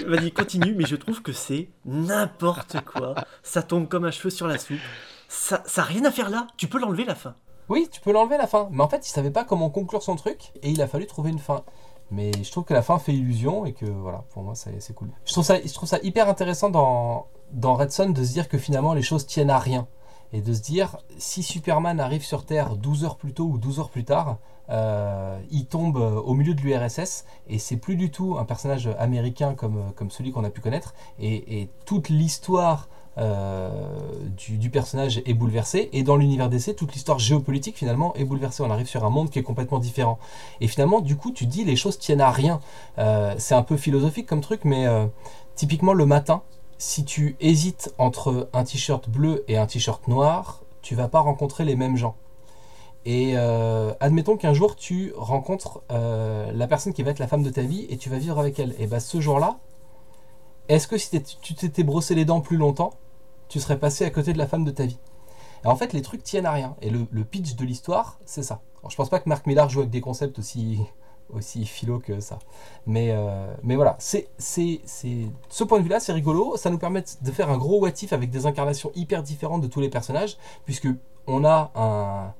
[0.06, 3.14] vas-y, continue, mais je trouve que c'est n'importe quoi.
[3.42, 4.78] Ça tombe comme un cheveu sur la soupe.
[5.28, 6.46] Ça n'a rien à faire là.
[6.56, 7.34] Tu peux l'enlever la fin.
[7.68, 8.68] Oui, tu peux l'enlever la fin.
[8.70, 11.30] Mais en fait, il savait pas comment conclure son truc et il a fallu trouver
[11.30, 11.64] une fin.
[12.10, 15.08] Mais je trouve que la fin fait illusion et que voilà, pour moi, c'est cool.
[15.24, 18.48] Je trouve, ça, je trouve ça hyper intéressant dans, dans Red Son de se dire
[18.48, 19.88] que finalement les choses tiennent à rien.
[20.32, 23.80] Et de se dire, si Superman arrive sur Terre 12 heures plus tôt ou 12
[23.80, 24.38] heures plus tard,
[24.70, 28.88] euh, il tombe euh, au milieu de l'URSS et c'est plus du tout un personnage
[28.98, 30.94] américain comme, euh, celui qu'on a pu connaître.
[31.20, 32.88] Et, toute l'histoire
[34.38, 35.90] du, personnage est bouleversée.
[35.92, 38.62] Et dans l'univers d'essai toute l'histoire géopolitique finalement est bouleversée.
[38.62, 40.18] On arrive sur un monde qui est complètement différent.
[40.60, 42.60] Et finalement du coup tu dis les choses tiennent à rien.
[43.36, 44.86] C'est un peu philosophique comme truc mais
[45.54, 46.42] typiquement le matin
[46.78, 51.64] si tu hésites entre un t-shirt bleu et un t-shirt noir tu vas pas rencontrer
[51.64, 52.16] les mêmes gens
[53.04, 57.42] et euh, admettons qu'un jour tu rencontres euh, la personne qui va être la femme
[57.42, 58.74] de ta vie et tu vas vivre avec elle.
[58.78, 59.58] Et bah ce jour-là,
[60.68, 62.94] est-ce que si tu t'étais brossé les dents plus longtemps,
[63.48, 64.98] tu serais passé à côté de la femme de ta vie?
[65.64, 66.76] Et en fait, les trucs tiennent à rien.
[66.80, 68.62] Et le, pitch de l'histoire, c'est ça.
[68.80, 70.80] Alors, je pense pas que Marc Millar joue avec des concepts aussi
[71.32, 72.38] aussi philo que ça.
[72.86, 74.80] Mais, euh, mais voilà, c'est, c'est,
[75.48, 76.56] ce point de vue-là, c'est rigolo.
[76.56, 79.66] Ça nous permet de faire un gros what if avec des incarnations hyper différentes de
[79.66, 80.36] tous les personnages,
[80.66, 80.88] puisque
[81.26, 82.34] on a un,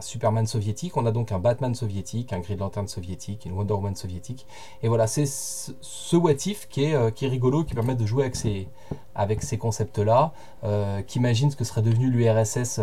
[0.00, 3.94] Superman soviétique, on a donc un Batman soviétique, un Green Lantern soviétique, une Wonder Woman
[3.94, 4.46] soviétique.
[4.82, 9.42] Et voilà, c'est ce, what if qui est, euh, rigolo, qui permet de jouer avec
[9.42, 10.32] ces, concepts-là,
[10.64, 12.80] euh, qui imagine ce que serait devenu l'URSS.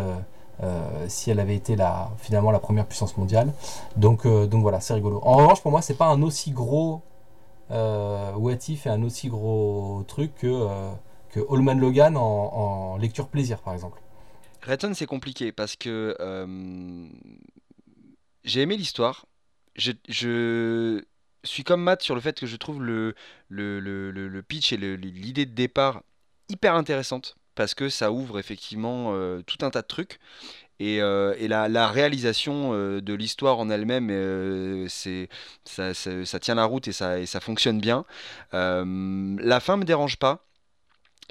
[0.63, 3.51] Euh, si elle avait été la, finalement la première puissance mondiale.
[3.97, 5.19] Donc, voilà, c'est rigolo.
[5.23, 7.01] En revanche, pour moi, c'est pas un aussi gros
[7.69, 10.67] what if et un aussi gros truc que,
[11.51, 13.99] Allman Logan en, lecture plaisir, par exemple.
[14.65, 16.15] Return, c'est compliqué parce que
[18.43, 19.25] j'ai aimé l'histoire.
[19.75, 21.01] Je,
[21.43, 23.15] suis comme Matt sur le fait que je trouve le,
[24.47, 26.01] pitch et l'idée de départ
[26.49, 30.19] hyper intéressante parce que ça ouvre effectivement euh, tout un tas de trucs.
[30.79, 36.91] Et, euh, la, réalisation euh, de l'histoire en elle-même, ça, ça, tient la route et
[36.91, 38.05] ça, et ça fonctionne bien.
[38.51, 40.45] la fin me dérange pas.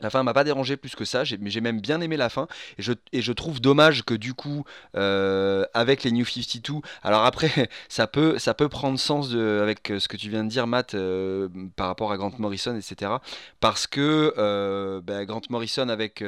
[0.00, 2.48] La fin m'a pas dérangé plus que ça, mais j'ai même bien aimé la fin.
[2.78, 4.64] Et je, trouve dommage que du coup,
[4.96, 10.00] euh, avec les New 52, alors après, ça peut, ça peut prendre sens avec euh,
[10.00, 13.12] ce que tu viens de dire, Matt, euh, par rapport à Grant Morrison, etc.
[13.60, 16.24] Parce que bah, Grant Morrison, avec,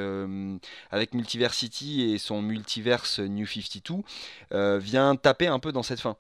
[0.92, 6.16] avec Multiversity et son multiverse New 52, vient taper un peu dans cette fin.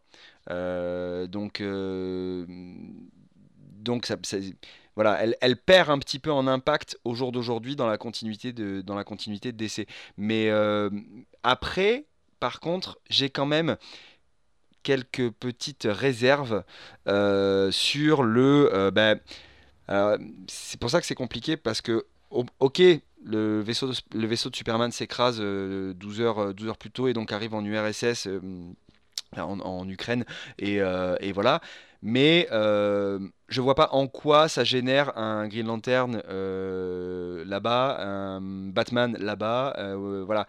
[1.28, 1.62] donc,
[3.84, 4.16] donc ça
[4.96, 8.80] voilà, elle, perd un petit peu en impact au jour d'aujourd'hui dans la continuité de
[8.80, 9.86] dans la continuité de DC.
[10.16, 10.88] Mais euh,
[11.42, 12.06] après,
[12.40, 13.76] par contre, j'ai quand même
[14.82, 16.64] quelques petites réserves
[17.08, 18.70] euh, sur le.
[18.72, 19.20] Euh, ben,
[20.48, 22.82] c'est pour ça que c'est compliqué parce que ok,
[23.22, 27.12] le vaisseau de, le vaisseau de Superman s'écrase 12 heures 12 heures plus tôt et
[27.12, 28.28] donc arrive en URSS.
[29.36, 30.24] En, Ukraine
[30.58, 31.60] et, et, voilà
[32.02, 38.40] mais euh, je vois pas en quoi ça génère un Green Lantern euh, là-bas, un
[38.40, 40.46] Batman là-bas, euh, voilà.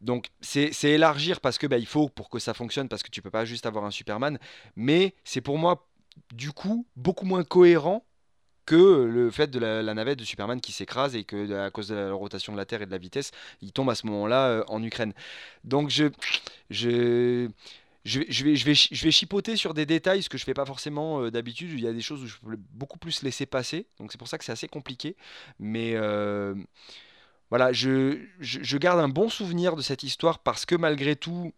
[0.00, 3.22] Donc c'est élargir parce que bah, il faut pour que ça fonctionne parce que tu
[3.22, 4.38] peux pas juste avoir un Superman,
[4.76, 5.86] mais c'est pour moi
[6.32, 8.04] du coup beaucoup moins cohérent
[8.64, 11.96] que le fait de la, navette de Superman qui s'écrase et que à cause de
[11.96, 14.82] la rotation de la Terre et de la vitesse, il tombe à ce moment-là en
[14.82, 15.12] Ukraine.
[15.64, 16.06] Donc je,
[16.70, 17.50] je
[18.04, 18.74] je vais,
[19.10, 21.70] chipoter sur des détails, ce que je fais pas forcément euh, d'habitude.
[21.72, 23.86] Il y a des choses où je peux beaucoup plus laisser passer.
[23.98, 25.16] Donc c'est pour ça que c'est assez compliqué.
[25.58, 26.54] Mais euh,
[27.50, 31.52] voilà, je, garde un bon souvenir de cette histoire parce que malgré tout,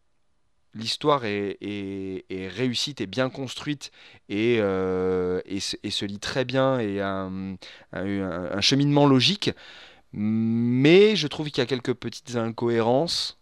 [0.74, 3.93] l'histoire est, est, est, réussite et bien construite
[4.28, 7.57] et, euh, se lit très bien et a un,
[7.93, 9.51] un cheminement logique.
[10.12, 13.41] Mais je trouve qu'il y a quelques petites incohérences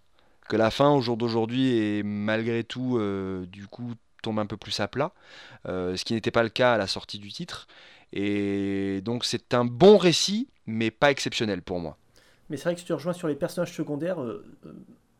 [0.56, 4.78] la fin au jour d'aujourd'hui est malgré tout euh, du coup tombe un peu plus
[4.80, 5.12] à plat,
[5.66, 7.66] euh, ce qui n'était pas le cas à la sortie du titre.
[8.12, 11.96] Et donc c'est un bon récit, mais pas exceptionnel pour moi.
[12.48, 14.44] Mais c'est vrai que si tu rejoins sur les personnages secondaires, euh,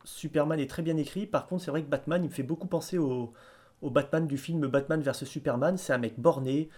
[0.03, 1.25] Superman est très bien écrit.
[1.25, 3.33] Par contre, c'est vrai que Batman, il me fait beaucoup penser au,
[3.81, 5.77] Batman du film Batman vs Superman.
[5.77, 6.69] C'est un mec borné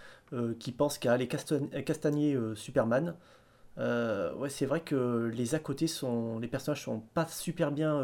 [0.58, 3.14] qui pense qu'à aller castagner Superman.
[3.76, 8.00] Ouais, c'est vrai que les à côté sont, les personnages sont pas super bien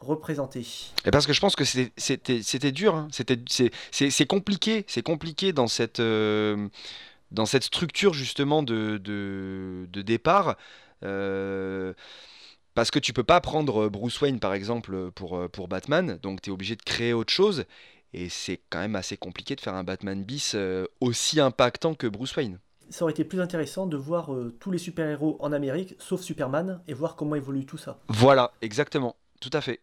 [0.00, 0.66] représenté
[1.04, 3.08] Et parce que je pense que c'était dur, hein.
[3.10, 6.68] c'est compliqué, c'est compliqué dans cette, euh,
[7.30, 10.56] dans cette structure justement de, de, départ.
[11.02, 11.92] Euh,
[12.74, 16.50] parce que tu peux pas prendre Bruce Wayne par exemple pour, pour Batman, donc tu
[16.50, 17.64] es obligé de créer autre chose.
[18.12, 22.06] Et c'est quand même assez compliqué de faire un Batman bis euh, aussi impactant que
[22.06, 22.58] Bruce Wayne.
[22.90, 24.30] Ça aurait été plus intéressant de voir
[24.60, 27.98] tous les super-héros en Amérique, sauf Superman, et voir comment évolue tout ça.
[28.08, 29.80] Voilà, exactement, tout à fait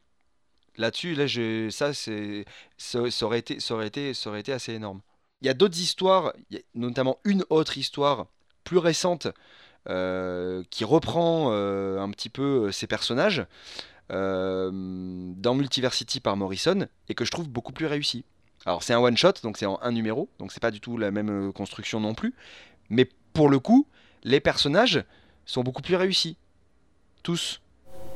[0.78, 1.28] là-dessus, là,
[1.72, 5.02] ça, ça, aurait été, assez énorme.
[5.42, 6.34] Il y a d'autres histoires,
[6.74, 8.28] notamment une autre histoire
[8.64, 9.28] plus récente
[9.90, 13.46] euh, qui reprend euh, un petit peu euh, ces personnages
[14.10, 18.26] dans Multiversity par Morrison et que je trouve beaucoup plus réussi.
[18.64, 20.98] Alors c'est un one shot, donc c'est en un numéro, donc c'est pas du tout
[20.98, 22.36] la même construction non plus,
[22.90, 23.88] mais pour le coup,
[24.24, 25.04] les personnages
[25.46, 26.38] sont beaucoup plus réussis,
[27.24, 27.62] tous.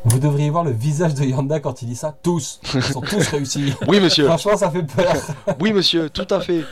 [0.06, 2.18] Vous devriez voir le visage de Yanda quand il dit ça.
[2.24, 2.62] Tous.
[2.74, 3.74] Ils sont tous réussis.
[3.88, 4.26] Oui, monsieur.
[4.26, 5.14] Franchement, ça fait peur.
[5.60, 6.64] oui, monsieur, tout à fait.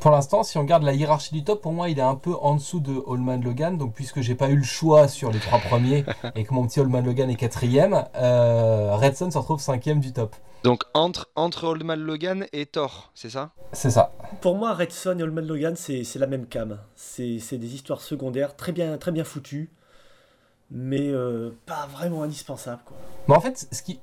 [0.00, 2.34] Pour l'instant, si on garde la hiérarchie du top, pour moi, il est un peu
[2.40, 3.76] en dessous de Allman Logan.
[3.78, 6.04] Donc, puisque j'ai pas eu le choix sur les trois premiers
[6.36, 10.36] et que mon petit Allman Logan est quatrième, euh, Redson se retrouve cinquième du top.
[10.64, 13.52] Donc, entre, entre Allman Logan et Thor, c'est ça?
[13.72, 14.12] C'est ça.
[14.40, 16.80] Pour moi, Redson et Allman Logan, c'est la même cam.
[16.96, 19.70] C'est des histoires secondaires très bien, très bien foutues
[20.70, 22.82] mais euh, pas vraiment indispensable.
[22.84, 22.96] Quoi.
[23.28, 24.00] Mais en fait, ce qui,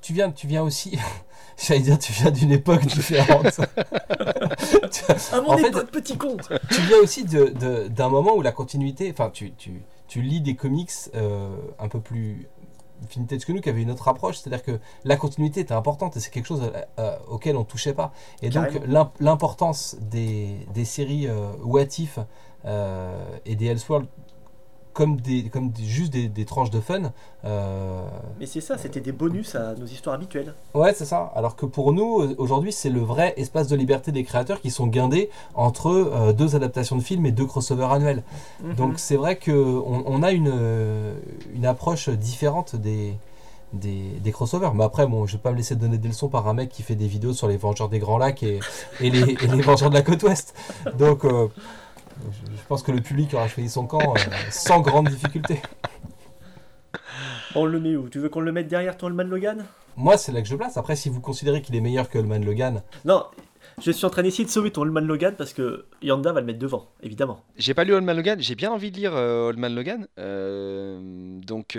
[0.00, 0.98] tu viens, tu viens aussi.
[1.58, 3.58] J'allais dire, tu viens d'une époque différente.
[5.32, 6.36] à mon époque, petit con.
[6.70, 9.10] Tu viens aussi d'un de, d'un moment où la continuité.
[9.10, 12.46] Enfin, tu, tu, tu lis des comics euh, un peu plus
[13.14, 16.20] vintage que nous qui avait une autre approche, c'est-à-dire que la continuité était importante et
[16.20, 18.12] c'est quelque chose euh, euh, auquel on touchait pas.
[18.42, 18.68] Et donc
[19.20, 22.18] l'importance des, des, séries euh, What If
[23.44, 24.08] et des Elseworlds
[24.98, 27.12] comme, des, comme juste des, tranches de fun.
[27.44, 28.00] Euh,
[28.40, 30.54] Mais c'est ça, c'était des bonus à nos histoires habituelles.
[30.74, 31.32] Ouais, c'est ça.
[31.36, 34.88] Alors que pour nous, aujourd'hui, c'est le vrai espace de liberté des créateurs qui sont
[34.88, 38.24] guindés entre euh, deux adaptations de films et deux crossovers annuels.
[38.60, 38.74] Mhm.
[38.74, 40.52] Donc c'est vrai qu'on on a une,
[41.54, 43.14] une approche différente des,
[43.72, 44.74] des, crossovers.
[44.74, 46.82] Mais après, bon, je vais pas me laisser donner des leçons par un mec qui
[46.82, 48.58] fait des vidéos sur les Vengeurs des Grands Lacs et,
[49.00, 50.54] et, les, les, Vengeurs de la Côte Ouest.
[50.98, 51.46] Donc, euh,
[52.22, 55.60] je pense que le public aura choisi son camp euh, sans grande difficulté.
[57.54, 58.08] On le met où?
[58.08, 59.64] Tu veux qu'on le mette derrière ton Holman Logan?
[59.96, 60.76] Moi, c'est là que je place.
[60.76, 62.82] Après, si vous considérez qu'il est meilleur que Holman Logan.
[63.04, 63.24] Non,
[63.80, 66.46] je suis en train d'essayer de sauver ton Holman Logan parce que Yanda va le
[66.46, 67.42] mettre devant, évidemment.
[67.56, 70.06] J'ai pas lu Holman Logan, j'ai bien envie de lire euh, Holman Logan.
[70.18, 71.00] Euh,
[71.40, 71.78] donc.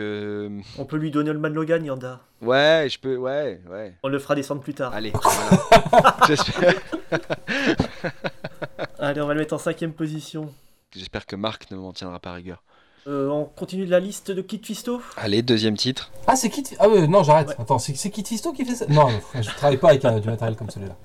[0.78, 3.94] On peut lui donner Holman Logan, Yanda Ouais, je peux, ouais, ouais.
[4.04, 4.94] On le fera descendre plus tard.
[4.94, 5.14] Allez,
[6.28, 6.74] J'espère.
[9.10, 10.54] Allez, on va le mettre en cinquième position.
[10.96, 12.62] J'espère que Marc ne m'en tiendra pas rigueur.
[13.08, 16.12] Euh, on continue de la liste de Kit Fisto Allez, deuxième titre.
[16.28, 17.50] Ah, c'est Kit Ah, ouais, non, j'arrête.
[17.58, 18.86] Attends, c'est Kit Fisto qui fait ça?
[18.88, 20.96] Non, je travaille pas avec du matériel comme celui-là.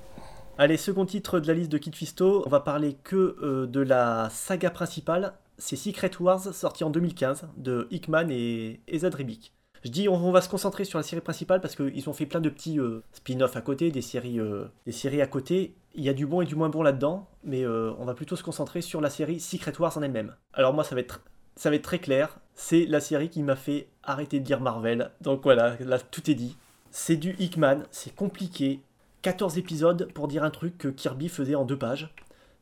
[0.59, 2.43] Allez, second titre de la liste de Kit Fisto.
[2.45, 5.33] On va parler que euh, de la saga principale.
[5.57, 9.51] C'est Secret Wars, sorti en 2015, de Hickman et Ezad Ribic.
[9.85, 12.41] Je dis on, va se concentrer sur la série principale parce qu'ils ont fait plein
[12.41, 14.39] de petits euh, spin-offs à côté, des séries,
[14.85, 17.65] des séries à côté il y a du bon et du moins bon là-dedans, mais
[17.65, 20.35] euh, on va plutôt se concentrer sur la série Secret Wars en elle-même.
[20.53, 21.21] Alors moi, ça va être,
[21.55, 25.11] ça va être très clair, c'est la série qui m'a fait arrêter de dire Marvel,
[25.21, 26.57] donc voilà, là tout est dit.
[26.91, 28.81] C'est du Hickman, c'est compliqué,
[29.21, 32.13] 14 épisodes pour dire un truc que Kirby faisait en deux pages.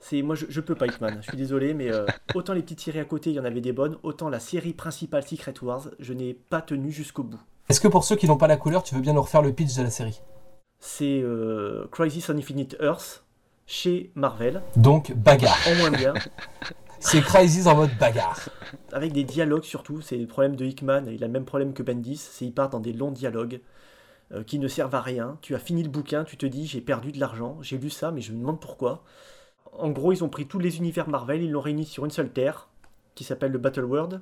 [0.03, 2.99] C'est moi je, peux pas Hickman, je suis désolé, mais euh, autant les petites séries
[2.99, 6.11] à côté, il y en avait des bonnes, autant la série principale Secret Wars, je
[6.11, 7.39] n'ai pas tenu jusqu'au bout.
[7.69, 9.53] Est-ce que pour ceux qui n'ont pas la couleur, tu veux bien nous refaire le
[9.53, 10.21] pitch de la série?
[10.79, 13.23] C'est euh, Crisis on Infinite Earth,
[13.65, 14.61] chez Marvel.
[14.75, 15.57] Donc bagarre.
[15.69, 16.13] En moins bien.
[16.99, 18.49] C'est Crisis en mode bagarre.
[18.91, 21.83] Avec des dialogues surtout, c'est le problème de Hickman, il a le même problème que
[21.83, 23.59] Bendis, c'est il part dans des longs dialogues
[24.31, 25.37] euh, qui ne servent à rien.
[25.41, 28.11] Tu as fini le bouquin, tu te dis j'ai perdu de l'argent, j'ai lu ça
[28.11, 29.03] mais je me demande pourquoi.
[29.79, 32.31] En gros, ils ont pris tous les univers Marvel, ils l'ont réuni sur une seule
[32.31, 32.69] terre
[33.15, 34.21] qui s'appelle le Battle World.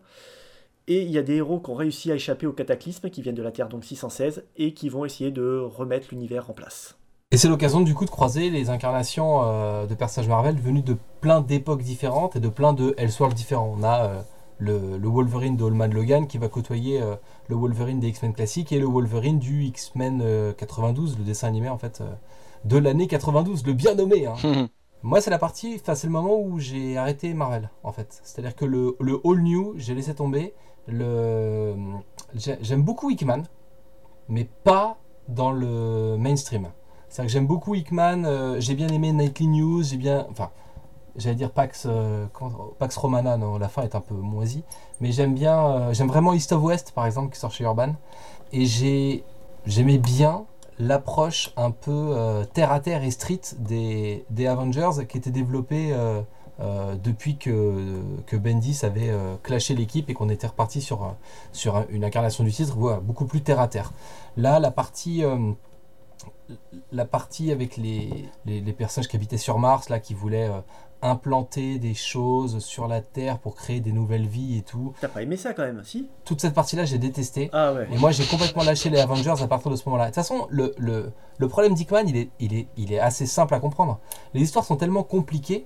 [0.87, 3.35] Et il y a des héros qui ont réussi à échapper au cataclysme, qui viennent
[3.35, 6.97] de la Terre donc 616, et qui vont essayer de remettre l'univers en place.
[7.33, 10.97] Et c'est l'occasion du coup de croiser les incarnations euh, de personnages Marvel venus de
[11.21, 13.73] plein d'époques différentes et de plein de Elseworlds différents.
[13.77, 14.21] On a euh,
[14.57, 17.15] le, Wolverine de Holman Logan qui va côtoyer euh,
[17.47, 21.77] le Wolverine des X-Men classiques et le Wolverine du X-Men 92, le dessin animé en
[21.77, 22.03] fait
[22.65, 24.25] de l'année 92, le bien nommé.
[24.25, 24.35] Hein.
[25.03, 28.19] Moi, c'est la partie, c'est le moment où j'ai arrêté Marvel en fait.
[28.23, 28.95] C'est-à-dire que le,
[29.25, 30.53] All New, j'ai laissé tomber.
[30.87, 33.43] J'aime beaucoup Hickman,
[34.29, 34.97] mais pas
[35.27, 36.69] dans le mainstream.
[37.09, 40.25] C'est que j'aime beaucoup Hickman, euh, j'ai bien aimé Nightly News, j'ai bien.
[40.29, 40.49] Enfin,
[41.17, 42.25] j'allais dire Pax, euh,
[42.79, 44.63] Pax Romana, non, la fin est un peu moisie.
[45.01, 45.59] Mais j'aime bien.
[45.59, 47.95] Euh, j'aime vraiment East of West, par exemple, qui sort chez Urban.
[48.53, 49.25] Et j'ai,
[49.65, 50.45] j'aimais bien
[50.81, 52.15] l'approche un peu
[52.53, 55.95] terre à terre et street des, des Avengers qui était développée.
[57.03, 59.11] depuis que, que Bendis avait
[59.41, 61.15] clashé l'équipe et qu'on était reparti sur,
[61.51, 63.91] sur une incarnation du titre beaucoup plus terre à terre.
[64.37, 65.23] Là, la partie
[66.91, 70.59] la partie avec les, les, personnages qui habitaient sur Mars, là, qui voulaient euh,
[71.01, 74.93] implanter des choses sur la Terre pour créer des nouvelles vies et tout.
[75.01, 76.07] T'as pas aimé ça quand même, si?
[76.25, 77.49] Toute cette partie-là, j'ai détesté.
[77.53, 77.87] Ah ouais.
[77.91, 80.05] Et moi, j'ai complètement lâché les Avengers à partir de ce moment-là.
[80.05, 83.25] De toute façon, le, le, le problème d'Ickman, il est, il, est, il est assez
[83.25, 83.99] simple à comprendre.
[84.33, 85.65] Les histoires sont tellement compliquées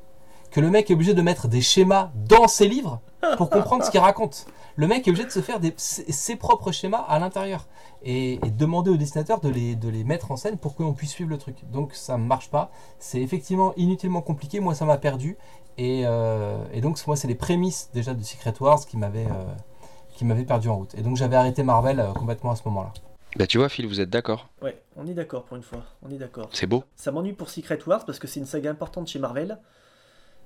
[0.52, 3.02] que le mec est obligé de mettre des schémas dans ses livres
[3.38, 4.46] pour comprendre ce qu'il raconte.
[4.78, 7.66] Le mec est obligé de se faire ses, propres schémas à l'intérieur
[8.04, 11.30] et, demander au dessinateur de les, de les mettre en scène pour qu'on puisse suivre
[11.30, 11.56] le truc.
[11.72, 12.72] Donc ça ne marche pas.
[13.00, 14.60] C'est effectivement inutilement compliqué.
[14.60, 15.38] Moi, ça m'a perdu.
[15.78, 20.68] Et, euh, donc, moi, c'est les prémices déjà de Secret Wars qui m'avaient euh, perdu
[20.68, 20.96] en route.
[20.96, 22.92] Et donc, j'avais arrêté Marvel euh, complètement à ce moment-là.
[23.38, 24.48] Bah tu vois Phil, vous êtes d'accord?
[24.62, 26.48] Ouais, on est d'accord pour une fois, on est d'accord.
[26.54, 26.86] C'est beau.
[26.96, 29.60] Ça m'ennuie pour Secret Wars parce que c'est une saga importante chez Marvel.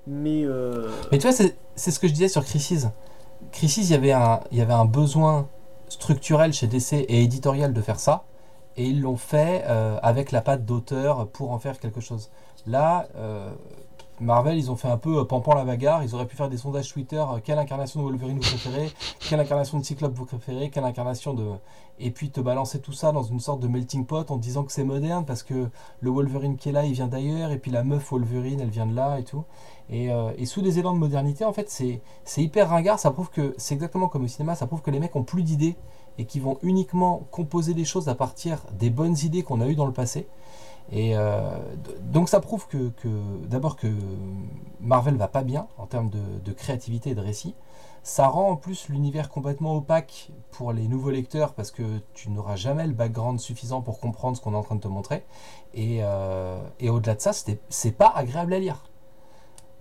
[0.08, 0.44] Mais,
[1.12, 2.88] Mais tu vois, c'est ce que je disais sur Crisis.
[3.52, 5.48] Crisis, il y avait un, besoin
[5.88, 8.26] structurel chez DC et éditorial de faire ça,
[8.78, 12.30] et ils l'ont fait euh, avec la patte d'auteur pour en faire quelque chose.
[12.68, 13.52] Là, euh,
[14.22, 16.04] Marvel, ils ont fait un peu pampant la bagarre.
[16.04, 17.24] Ils auraient pu faire des sondages Twitter.
[17.44, 21.46] quelle incarnation de Wolverine vous préférez Quelle incarnation de Cyclope vous préférez Quelle incarnation de.
[22.00, 24.72] Et puis te balancer tout ça dans une sorte de melting pot en disant que
[24.72, 25.70] c'est moderne parce que
[26.02, 27.52] le Wolverine qui est là, il vient d'ailleurs.
[27.52, 29.44] Et puis la meuf Wolverine, elle vient de là et tout.
[29.90, 33.00] Et, et sous des élans de modernité, en fait, c'est hyper ringard.
[33.00, 34.56] Ça prouve que c'est exactement comme au cinéma.
[34.56, 35.76] Ça prouve que les mecs ont plus d'idées
[36.20, 39.76] et qui vont uniquement composer des choses à partir des bonnes idées qu'on a eues
[39.76, 40.28] dans le passé.
[40.92, 41.52] Et euh,
[42.02, 42.92] donc ça prouve que,
[43.48, 43.88] d'abord que
[44.80, 47.56] Marvel va pas bien en termes de, créativité et de récit.
[48.02, 51.84] Ça rend en plus l'univers complètement opaque pour les nouveaux lecteurs parce que
[52.14, 54.88] tu n'auras jamais le background suffisant pour comprendre ce qu'on est en train de te
[54.88, 55.26] montrer.
[55.74, 58.84] Et, euh, au-delà de ça, c'est pas agréable à lire.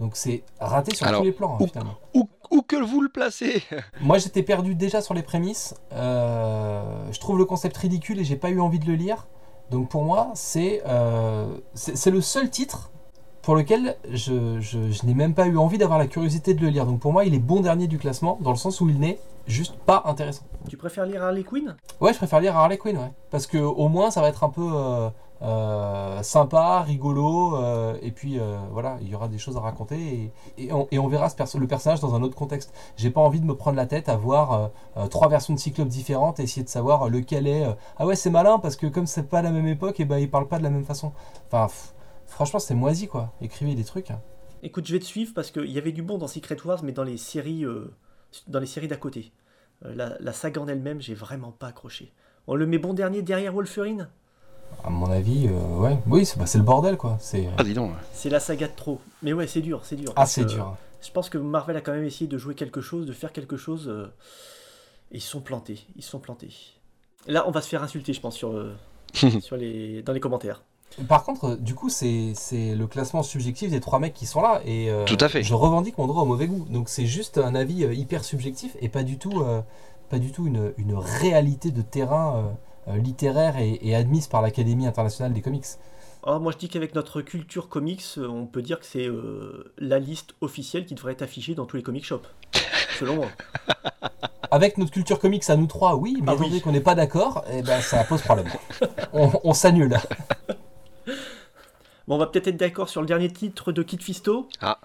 [0.00, 1.96] Donc c'est raté sur tous les plans hein, finalement
[2.50, 3.62] où que vous le placez
[4.00, 5.74] Moi j'étais perdu déjà sur les prémices.
[5.92, 9.26] Euh, je trouve le concept ridicule et j'ai pas eu envie de le lire.
[9.70, 12.90] Donc pour moi c'est euh, c'est le seul titre
[13.42, 16.84] pour lequel je, je, n'ai même pas eu envie d'avoir la curiosité de le lire.
[16.84, 19.18] Donc pour moi il est bon dernier du classement dans le sens où il n'est
[19.46, 20.44] juste pas intéressant.
[20.68, 21.76] Tu préfères lire Harley Quinn?
[22.00, 23.12] Ouais je préfère lire Harley Quinn ouais.
[23.30, 24.68] Parce que au moins ça va être un peu...
[24.74, 25.08] Euh,
[25.40, 30.32] euh, sympa, rigolo, euh, et puis euh, voilà, il y aura des choses à raconter
[30.58, 32.72] et, on, verra le personnage dans un autre contexte.
[32.96, 34.70] J'ai pas envie de me prendre la tête à voir
[35.10, 37.64] trois versions de Cyclope différentes et essayer de savoir lequel est.
[37.98, 40.30] ah ouais, c'est malin parce que comme c'est pas la même époque, et ben il
[40.30, 41.12] parle pas de la même façon.
[41.46, 41.68] Enfin,
[42.26, 43.32] franchement, c'est moisi quoi.
[43.40, 44.10] Écrivez des trucs.
[44.62, 46.92] Écoute, je vais te suivre parce qu'il y avait du bon dans Secret Wars, mais
[46.92, 47.64] dans les séries,
[48.48, 49.32] dans les séries d'à côté.
[49.82, 52.12] La, la, saga en elle-même, j'ai vraiment pas accroché.
[52.48, 54.08] On le met bon dernier derrière Wolverine?
[54.84, 57.16] À mon avis, euh, ouais, oui, bah, c'est le bordel quoi.
[57.20, 57.46] C'est.
[57.46, 57.92] Euh, ah dis donc.
[58.12, 59.00] C'est la saga de trop.
[59.22, 60.12] Mais ouais, c'est dur, c'est dur.
[60.16, 60.76] Ah c'est dur.
[61.00, 63.56] Je pense que Marvel a quand même essayé de jouer quelque chose, de faire quelque
[63.56, 63.88] chose.
[63.88, 64.06] Euh,
[65.12, 66.50] et ils sont plantés, ils sont plantés.
[67.26, 68.52] Là, on va se faire insulter, je pense, sur,
[69.40, 70.62] sur les, dans les commentaires.
[71.06, 74.60] Par contre, du coup, c'est le classement subjectif des trois mecs qui sont là.
[74.66, 75.42] Et Tout à fait.
[75.42, 76.66] je revendique mon droit au mauvais goût.
[76.70, 79.44] Donc c'est juste un avis hyper subjectif et pas du tout,
[80.08, 82.42] pas du tout une, une réalité de terrain euh,
[82.96, 85.66] littéraire et, admise par l'Académie internationale des comics.
[86.24, 89.72] Oh, moi je dis qu'avec notre culture comics, euh, on peut dire que c'est euh,
[89.78, 92.26] la liste officielle qui devrait être affichée dans tous les comic shops,
[92.98, 93.28] selon moi.
[94.50, 97.62] Avec notre culture comics à nous trois, oui, mais ah, qu'on n'est pas d'accord, eh
[97.62, 98.48] ben, ça pose problème.
[99.12, 99.96] on, s'annule.
[102.06, 104.48] Bon, on va peut-être être, d'accord sur le dernier titre de Kid Fisto.
[104.60, 104.78] Ah.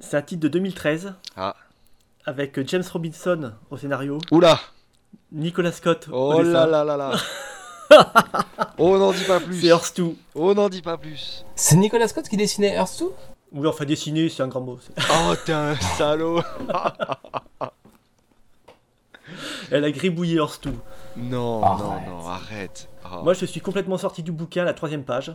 [0.00, 1.14] C'est un titre de 2013.
[1.36, 1.54] Ah.
[2.24, 4.18] Avec James Robinson au scénario.
[4.30, 4.58] Oula
[5.32, 6.08] Nicolas Scott.
[6.12, 7.12] Oh là là là là.
[8.78, 9.60] oh, n'en dis pas plus.
[9.60, 10.14] C'est Earth 2.
[10.34, 11.44] Oh, n'en dis pas plus.
[11.54, 13.06] C'est Nicolas Scott qui dessinait Earth 2
[13.52, 14.78] Oui, enfin, dessiner, c'est un grand mot.
[14.98, 16.42] oh, t'es un salaud.
[19.70, 20.72] Elle a gribouillé Earth 2.
[21.16, 22.88] Non, non, non, arrête.
[23.04, 23.22] Oh.
[23.22, 25.34] Moi, je suis complètement sorti du bouquin à la troisième page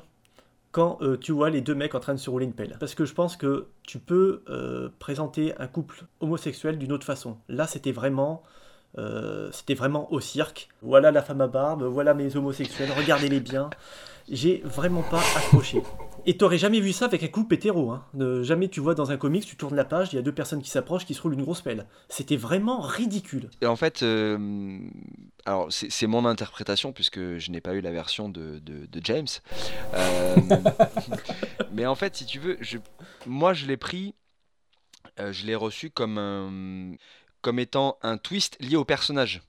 [0.71, 2.77] quand euh, tu vois les deux mecs en train de se rouler une pelle.
[2.79, 7.37] Parce que je pense que tu peux euh, présenter un couple homosexuel d'une autre façon.
[7.47, 8.43] Là, c'était vraiment
[8.97, 10.69] euh, c'était vraiment au cirque.
[10.81, 13.69] Voilà la femme à barbe, voilà mes homosexuels, regardez-les bien.
[14.31, 15.81] J'ai vraiment pas accroché.
[16.25, 17.91] Et t'aurais jamais vu ça avec un couple hétéro.
[17.91, 18.05] Hein.
[18.43, 20.61] jamais tu vois dans un comics, tu tournes la page, il y a deux personnes
[20.61, 21.87] qui s'approchent, qui se roulent une grosse pelle.
[22.09, 23.49] C'était vraiment ridicule.
[23.61, 24.79] Et en fait, euh,
[25.45, 29.27] alors c'est mon interprétation puisque je n'ai pas eu la version de, de, James.
[29.95, 30.35] Euh,
[31.73, 32.77] mais en fait, si tu veux, je,
[33.25, 34.13] moi je l'ai pris,
[35.17, 36.91] je l'ai reçu comme un
[37.41, 39.41] comme étant un twist lié au personnage.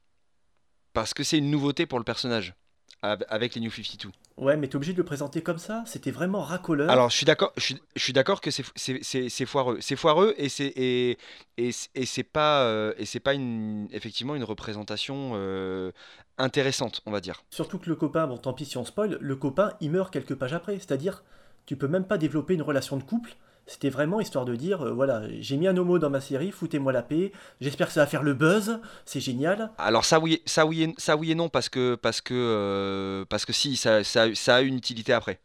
[0.92, 2.54] Parce que c'est une nouveauté pour le personnage,
[3.02, 4.10] avec les New 52.
[4.36, 6.90] Ouais, mais t'es obligé de le présenter comme ça C'était vraiment racoleur.
[6.90, 9.78] Alors, je suis d'accord, je suis, d'accord que c'est foireux.
[9.80, 11.18] C'est foireux et c'est et,
[11.56, 15.92] et, c'est pas euh, et c'est pas une, effectivement une représentation euh,
[16.38, 17.42] intéressante, on va dire.
[17.50, 20.34] Surtout que le copain, bon, tant pis si on spoil, le copain, il meurt quelques
[20.34, 20.76] pages après.
[20.78, 21.22] C'est-à-dire,
[21.66, 23.36] tu peux même pas développer une relation de couple
[23.66, 26.92] c'était vraiment histoire de dire, euh, voilà, j'ai mis un homo dans ma série, foutez-moi
[26.92, 29.70] la paix, j'espère que ça va faire le buzz, c'est génial.
[29.78, 33.24] Alors ça oui, ça oui, et, ça oui et non, parce que, parce que, euh,
[33.28, 35.40] parce que si, ça, ça, a une utilité après.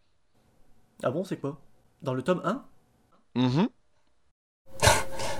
[1.03, 1.59] Ah bon, c'est quoi?
[2.01, 2.63] Dans le tome 1
[3.35, 3.67] mm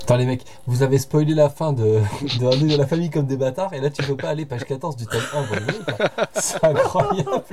[0.01, 1.84] Attends les mecs, vous avez spoilé la fin de,
[2.21, 4.95] de de la famille comme des bâtards, et là tu peux pas aller page 14
[4.95, 7.43] du tome 1, C'est incroyable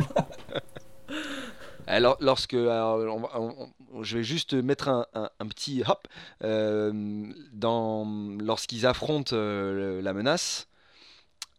[1.86, 6.08] alors, lorsque je vais juste mettre un, petit hop
[6.42, 8.06] euh, dans
[8.40, 10.68] lorsqu'ils affrontent euh, la menace.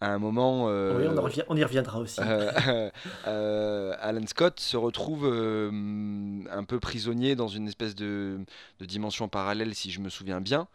[0.02, 2.20] À un moment, euh, oui, on, y reviendra aussi.
[3.26, 8.40] Alan Scott se retrouve un peu prisonnier dans une espèce de,
[8.82, 10.68] dimension parallèle, si je me souviens bien.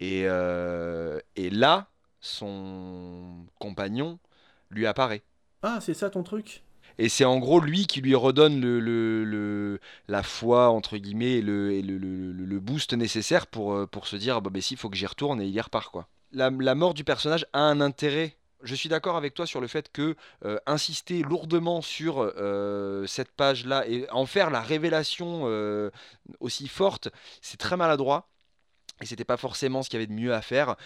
[0.00, 1.86] Et, et là,
[2.20, 4.18] son compagnon
[4.70, 5.22] lui apparaît.
[5.62, 6.63] Ah, c'est ça ton truc?
[6.98, 11.80] Et c'est en gros lui qui lui redonne le, la foi, entre guillemets, et le,
[11.80, 15.40] le, boost nécessaire pour, pour se dire, bah, bah si, il faut que j'y retourne,
[15.40, 16.08] et il y repart, quoi.
[16.32, 19.92] La, mort du personnage a un intérêt je suis d'accord avec toi sur le fait
[19.92, 25.90] que euh, insister lourdement sur euh, cette page-là et en faire la révélation euh,
[26.40, 27.10] aussi forte,
[27.42, 28.28] c'est très maladroit.
[29.02, 30.76] Et c'était pas forcément ce qu'il y avait de mieux à faire.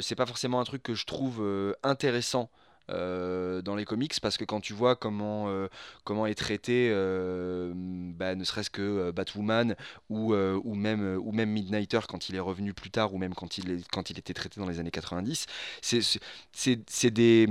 [0.00, 2.50] c'est pas forcément un truc que je trouve intéressant
[2.90, 5.68] euh, dans les comics parce que quand tu vois comment, euh,
[6.04, 9.76] comment est traité euh, bah, ne serait-ce que Batwoman
[10.08, 13.58] ou, ou, même, ou même Midnighter quand il est revenu plus tard ou même quand
[13.58, 15.46] il, est, quand il était traité dans les années 90,
[15.82, 17.48] c'est des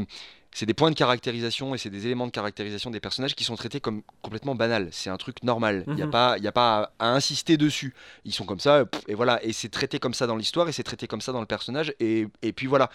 [0.57, 3.55] c'est des points de caractérisation et c'est des éléments de caractérisation des personnages qui sont
[3.55, 4.89] traités comme complètement banals.
[4.91, 5.83] C'est un truc normal.
[5.85, 6.11] Il n'y a mhm.
[6.11, 7.93] pas, y a pas à, insister dessus.
[8.25, 9.43] Ils sont comme ça, et voilà.
[9.43, 11.93] Et c'est traité comme ça dans l'histoire et c'est traité comme ça dans le personnage.
[11.99, 12.89] Et, et puis voilà.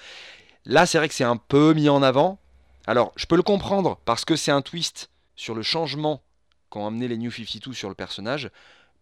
[0.64, 2.38] Là, c'est vrai que c'est un peu mis en avant.
[2.86, 6.22] Alors, je peux le comprendre parce que c'est un twist sur le changement
[6.70, 8.50] qu'ont amené les New 52 sur le personnage,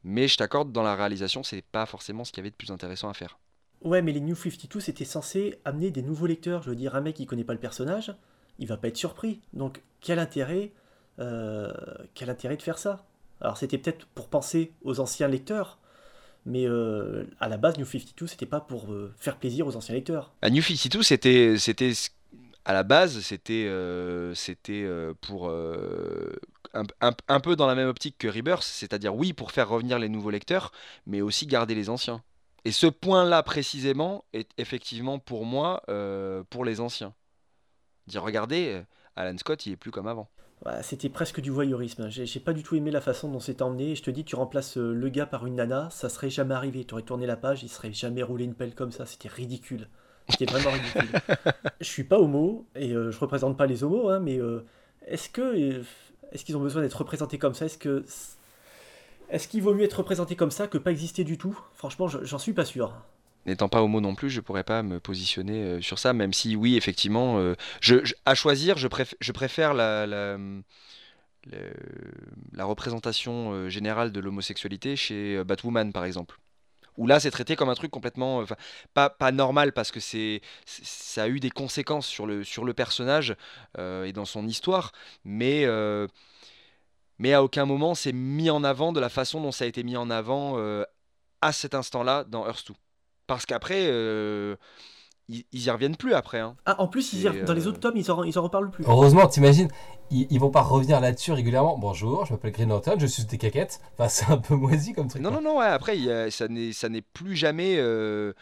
[0.02, 2.70] mais je t'accorde, dans la réalisation, c'est pas forcément ce qu'il y avait de plus
[2.70, 3.38] intéressant à faire.
[3.82, 6.62] Ouais, mais les New 52, c'était censé amener des nouveaux lecteurs.
[6.62, 8.14] Je veux dire, un mec qui connaît pas le personnage,
[8.58, 9.40] il va pas être surpris.
[9.52, 10.72] Donc, quel intérêt,
[11.18, 11.72] euh,
[12.14, 13.04] quel intérêt de faire ça?
[13.40, 15.78] Alors, c'était peut-être pour penser aux anciens lecteurs,
[16.47, 19.95] mais euh, à la base, New 52, c'était pas pour euh, faire plaisir aux anciens
[19.95, 20.32] lecteurs.
[20.43, 21.93] À New 52, c'était, c'était
[22.64, 24.88] à la base, c'était, euh, c'était
[25.20, 30.09] pour un, peu dans la même optique que Rebirth, c'est-à-dire oui pour faire revenir les
[30.09, 30.72] nouveaux lecteurs,
[31.07, 32.22] mais aussi garder les anciens.
[32.64, 35.82] Et ce point-là précisément est effectivement pour moi
[36.51, 37.14] pour les anciens.
[38.07, 38.82] Dire regardez,
[39.16, 40.28] Alan Scott, il est plus comme avant
[40.82, 42.08] c'était presque du voyeurisme.
[42.11, 43.94] J'ai pas du tout aimé la façon dont c'est emmené.
[43.94, 46.84] Je te dis, tu remplaces euh, le gars par une nana, ça serait jamais arrivé.
[46.84, 49.06] Tu aurais tourné la page, il serait jamais roulé une pelle comme ça.
[49.06, 49.88] C'était ridicule.
[50.28, 51.08] C'était vraiment ridicule.
[51.80, 54.64] je suis pas homo et euh, je représente pas les homos, hein, mais euh,
[55.06, 55.82] est-ce que
[56.32, 57.64] est-ce qu'ils ont besoin d'être représentés comme ça?
[57.64, 58.04] Est-ce que
[59.30, 61.58] est-ce qu'il vaut mieux être représenté comme ça que pas exister du tout?
[61.74, 62.92] Franchement, j'en suis pas sûr
[63.47, 66.57] n'étant pas homo non plus, je pourrais pas me positionner euh, sur ça, même si
[66.57, 67.55] oui, effectivement, euh,
[68.26, 68.86] à choisir, je,
[69.32, 70.36] préfère la,
[72.59, 76.38] représentation euh, générale de l'homosexualité chez Batwoman, par exemple.
[76.97, 78.45] Où là, c'est traité comme un truc complètement,
[78.93, 83.36] pas, normal parce que ça a eu des conséquences sur le, personnage
[83.78, 84.93] et dans son histoire,
[85.24, 85.66] mais
[87.18, 89.82] mais à aucun moment c'est mis en avant de la façon dont ça a été
[89.82, 90.59] mis en avant
[91.41, 92.74] à cet instant-là dans Earth 2.
[93.30, 94.56] Parce qu'après, euh,
[95.28, 96.40] ils, y reviennent plus après.
[96.40, 96.56] Hein.
[96.66, 98.82] Ah, en plus, ils dans les autres tomes, ils en, ils en reparlent plus.
[98.88, 99.68] Heureusement, t'imagines,
[100.10, 101.78] ils, ils vont pas revenir là-dessus régulièrement.
[101.78, 103.80] Bonjour, je m'appelle Green Lantern, je suis des caquettes.
[103.92, 105.22] Enfin, c'est un peu moisi comme truc.
[105.22, 105.96] Non, non, non, ouais, après,
[106.32, 108.32] ça n'est plus jamais, euh,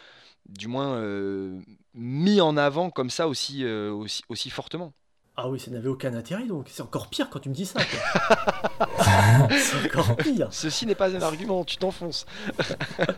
[0.49, 1.61] du moins, euh,
[1.93, 4.95] mis en avant comme ça aussi, aussi, aussi fortement.
[5.41, 6.67] Ah oui, ça n'avait aucun intérêt donc.
[6.69, 7.79] C'est encore pire quand tu me dis ça.
[9.51, 10.49] c'est encore pire.
[10.51, 12.27] Ceci n'est pas un argument, tu t'enfonces.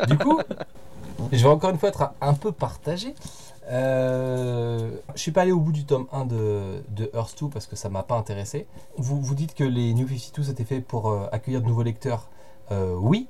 [0.07, 0.39] du coup,
[1.33, 3.15] je vais encore une fois être un peu partagé.
[3.71, 7.67] Euh, je suis pas allé au bout du tome 1 de, de Earth 2 parce
[7.67, 8.67] que ça m'a pas intéressé.
[8.99, 12.29] Vous, vous dites que les New 52 c'était fait pour euh, accueillir de nouveaux lecteurs.
[12.71, 13.29] Euh, oui.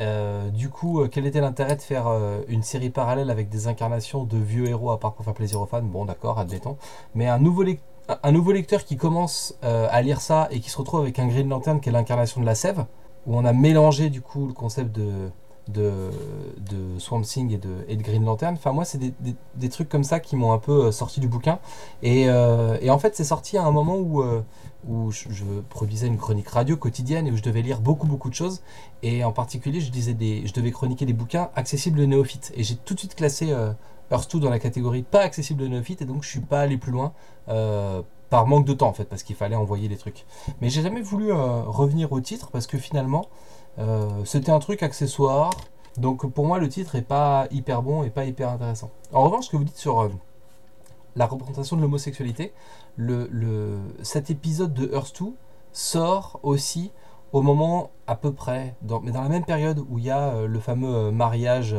[0.00, 2.06] Euh, du coup, quel était l'intérêt de faire
[2.48, 5.66] une série parallèle avec des incarnations de vieux héros à part pour faire plaisir aux
[5.66, 5.82] fans?
[5.82, 6.78] Bon, d'accord, admettons.
[7.14, 7.62] Mais un nouveau,
[8.22, 11.48] un nouveau lecteur qui commence à lire ça et qui se retrouve avec un Green
[11.48, 12.84] Lantern qui est l'incarnation de la sève,
[13.26, 15.30] où on a mélangé du coup le concept de,
[15.68, 16.10] de,
[16.98, 18.54] Swamp Thing et de, Green Lantern.
[18.54, 21.58] Enfin, moi, c'est des, trucs comme ça qui m'ont un peu euh, sorti du bouquin.
[22.02, 24.42] Et, euh, et en fait, c'est sorti à un moment où, euh,
[25.10, 28.62] je, produisais une chronique radio quotidienne et où je devais lire beaucoup, beaucoup de choses.
[29.02, 32.52] Et en particulier, je, des, je devais chroniquer des bouquins accessibles aux néophytes.
[32.56, 33.54] Et j'ai tout de suite classé
[34.10, 36.02] 2 dans la catégorie pas accessible aux néophytes.
[36.02, 37.12] Et donc, je suis pas allé plus loin.
[38.30, 40.24] par manque de temps en fait parce qu'il fallait envoyer les trucs
[40.62, 43.26] mais j'ai jamais voulu revenir au titre parce que finalement
[43.78, 45.52] euh, c'était un truc accessoire.
[45.96, 48.90] Donc pour moi, le titre est pas hyper bon et pas hyper intéressant.
[49.12, 50.08] En revanche, ce que vous dites sur euh,
[51.16, 52.52] la représentation de l'homosexualité,
[52.96, 55.32] le, cet épisode de Earth 2
[55.72, 56.92] sort aussi
[57.32, 60.46] au moment à peu près, mais dans la même période où il y a euh,
[60.46, 61.74] le fameux mariage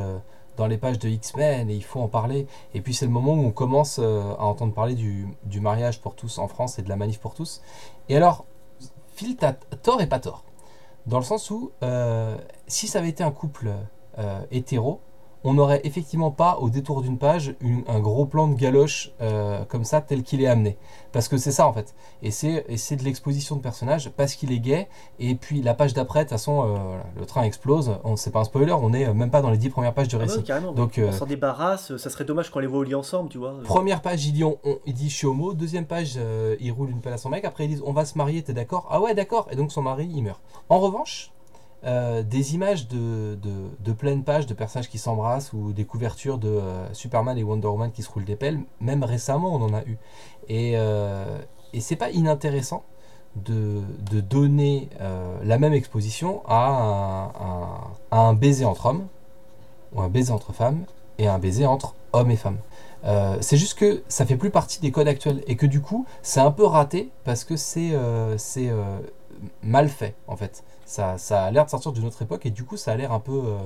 [0.57, 2.47] dans les pages de X-Men et il faut en parler.
[2.73, 6.15] Et puis c'est le moment où on commence à entendre parler du, du, mariage pour
[6.15, 7.61] tous en France et de la manif pour tous.
[8.09, 8.45] Et alors,
[9.15, 10.43] Phil, t'as tort et pas tort.
[11.05, 12.37] Dans le sens où, euh,
[12.67, 13.71] si ça avait été un couple
[14.17, 15.01] euh, hétéro,
[15.43, 17.55] on n'aurait effectivement pas, au détour d'une page,
[17.87, 20.77] un gros plan de galoche euh, comme ça, tel qu'il est amené.
[21.11, 21.93] Parce que c'est ça en fait.
[22.21, 24.87] Et c'est, de l'exposition de personnage parce qu'il est gay.
[25.19, 27.97] Et puis la page d'après, de toute façon, euh, le train explose.
[28.03, 30.15] On, c'est pas un spoiler, on n'est même pas dans les dix premières pages du
[30.15, 30.43] ah récit.
[30.75, 33.53] Donc, on s'en débarrasse, ça serait dommage qu'on les voit au lit ensemble, tu vois.
[33.63, 35.53] Première page, il dit, on, il dit je suis homo.
[35.53, 36.17] Deuxième page,
[36.59, 37.45] il roule une pelle à son mec.
[37.45, 38.87] Après, ils disent on va se marier, t'es d'accord?
[38.89, 39.47] Ah ouais, d'accord.
[39.51, 40.41] Et donc son mari, il meurt.
[40.69, 41.32] En revanche,
[41.85, 46.47] euh, des images de, de, pleine page de personnages qui s'embrassent ou des couvertures de
[46.47, 49.83] euh, Superman et Wonder Woman qui se roulent des pelles, même récemment on en a
[49.83, 49.97] eu.
[50.47, 51.39] Et, euh,
[51.73, 52.83] et c'est pas inintéressant
[53.35, 53.81] de,
[54.11, 54.89] de donner
[55.43, 57.31] la même exposition à
[58.11, 59.07] un, un, baiser entre hommes,
[59.93, 60.85] ou un baiser entre femmes,
[61.17, 62.59] et un baiser entre hommes et femmes.
[63.41, 66.41] c'est juste que ça fait plus partie des codes actuels et que du coup c'est
[66.41, 67.93] un peu raté parce que c'est
[69.63, 72.63] mal fait en fait ça, ça a l'air de sortir d'une autre époque et du
[72.63, 73.57] coup ça a l'air un peu euh,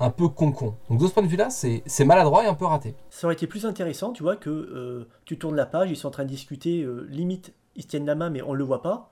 [0.00, 0.74] un peu con-con.
[0.88, 2.94] Donc de ce point de vue-là, c'est maladroit et un peu raté.
[3.10, 6.08] Ça aurait été plus intéressant, tu vois, que euh, tu tournes la page, ils sont
[6.08, 8.80] en train de discuter, euh, limite, ils se tiennent la main, mais on le voit
[8.80, 9.10] pas,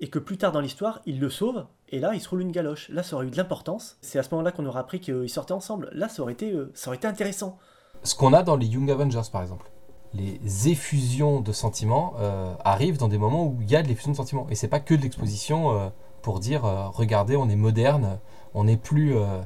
[0.00, 2.52] et que plus tard dans l'histoire, ils le sauvent, et là, ils se roulent une
[2.52, 2.90] galoche.
[2.90, 3.96] Là, ça aurait eu de l'importance.
[4.02, 5.88] C'est à ce moment-là qu'on aura appris qu'ils sortaient ensemble.
[5.92, 7.58] Là, ça aurait été, ça aurait été intéressant.
[8.02, 9.70] Ce qu'on a dans les Young Avengers, par exemple.
[10.12, 12.14] Les effusions de sentiments
[12.64, 14.46] arrivent dans des moments où il y a de l'effusion de sentiments.
[14.50, 15.92] Et c'est pas que de l'exposition
[16.22, 18.18] pour dire euh, regardez, on est moderne,
[18.54, 19.40] on n'est plus euh,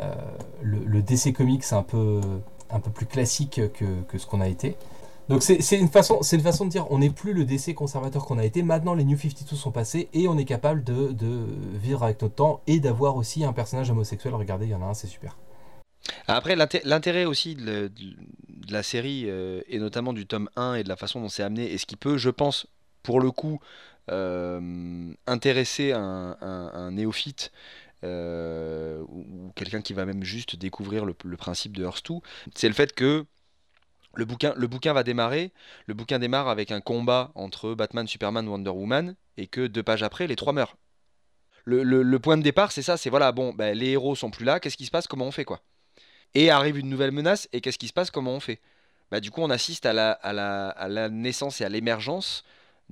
[0.00, 0.14] euh,
[0.62, 2.20] le, DC Comics un peu,
[2.70, 4.76] un peu plus classique que, ce qu'on a été.
[5.28, 8.38] Donc c'est une, façon, une façon de dire on n'est plus le DC conservateur qu'on
[8.38, 12.02] a été, maintenant les New 52 sont passés et on est capable de, de vivre
[12.02, 14.34] avec notre temps et d'avoir aussi un personnage homosexuel.
[14.34, 15.38] Regardez, il y en a un, c'est super.
[16.26, 17.90] Après, l'intérêt aussi de,
[18.68, 21.78] la série, et notamment du tome 1 et de la façon dont c'est amené, et
[21.78, 22.66] ce qui peut, je pense,
[23.02, 23.60] pour le coup,
[24.08, 27.52] intéresser un, néophyte
[28.04, 32.18] euh, ou quelqu'un qui va même juste découvrir le, principe de Hearst 2,
[32.54, 33.24] c'est le fait que
[34.14, 35.52] le bouquin, le bouquin va démarrer,
[35.86, 40.02] le bouquin démarre avec un combat entre Batman, Superman, Wonder Woman, et que deux pages
[40.02, 40.76] après, les trois meurent.
[41.64, 44.58] Le, point de départ, c'est ça, c'est voilà, bon, ben, les héros sont plus là,
[44.58, 45.60] qu'est-ce qui se passe, comment on fait, quoi?
[46.34, 48.60] Et arrive une nouvelle menace, et qu'est-ce qui se passe, comment on fait?
[49.12, 52.42] Bah, Du coup, on assiste à la, à la naissance et à l'émergence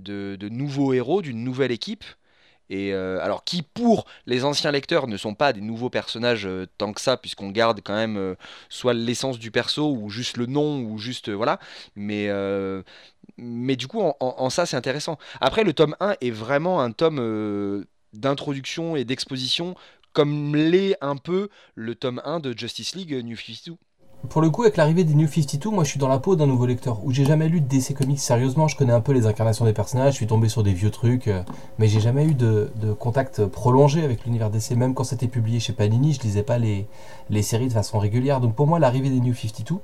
[0.00, 2.04] de, nouveaux héros, d'une nouvelle équipe.
[2.72, 6.66] Et euh, alors qui pour les anciens lecteurs ne sont pas des nouveaux personnages euh,
[6.78, 8.36] tant que ça, puisqu'on garde quand même euh,
[8.68, 11.58] soit l'essence du perso ou juste le nom ou juste voilà.
[11.96, 12.28] Mais
[13.36, 15.18] mais du coup en, en ça c'est intéressant.
[15.40, 19.74] Après le tome 1 est vraiment un tome d'introduction et d'exposition
[20.12, 23.76] comme l'est un peu le tome 1 de Justice League New 52
[24.28, 26.46] pour le coup, avec l'arrivée des New 52, moi je suis dans la peau d'un
[26.46, 28.68] nouveau lecteur où j'ai jamais lu de DC Comics sérieusement.
[28.68, 31.26] Je connais un peu les incarnations des personnages, je suis tombé sur des vieux trucs,
[31.26, 31.42] euh,
[31.78, 34.72] mais j'ai jamais eu de, contact prolongé avec l'univers DC.
[34.72, 36.86] Même quand c'était publié chez Panini, je lisais pas les,
[37.42, 38.40] séries de façon régulière.
[38.40, 39.76] Donc pour moi, l'arrivée des New 52,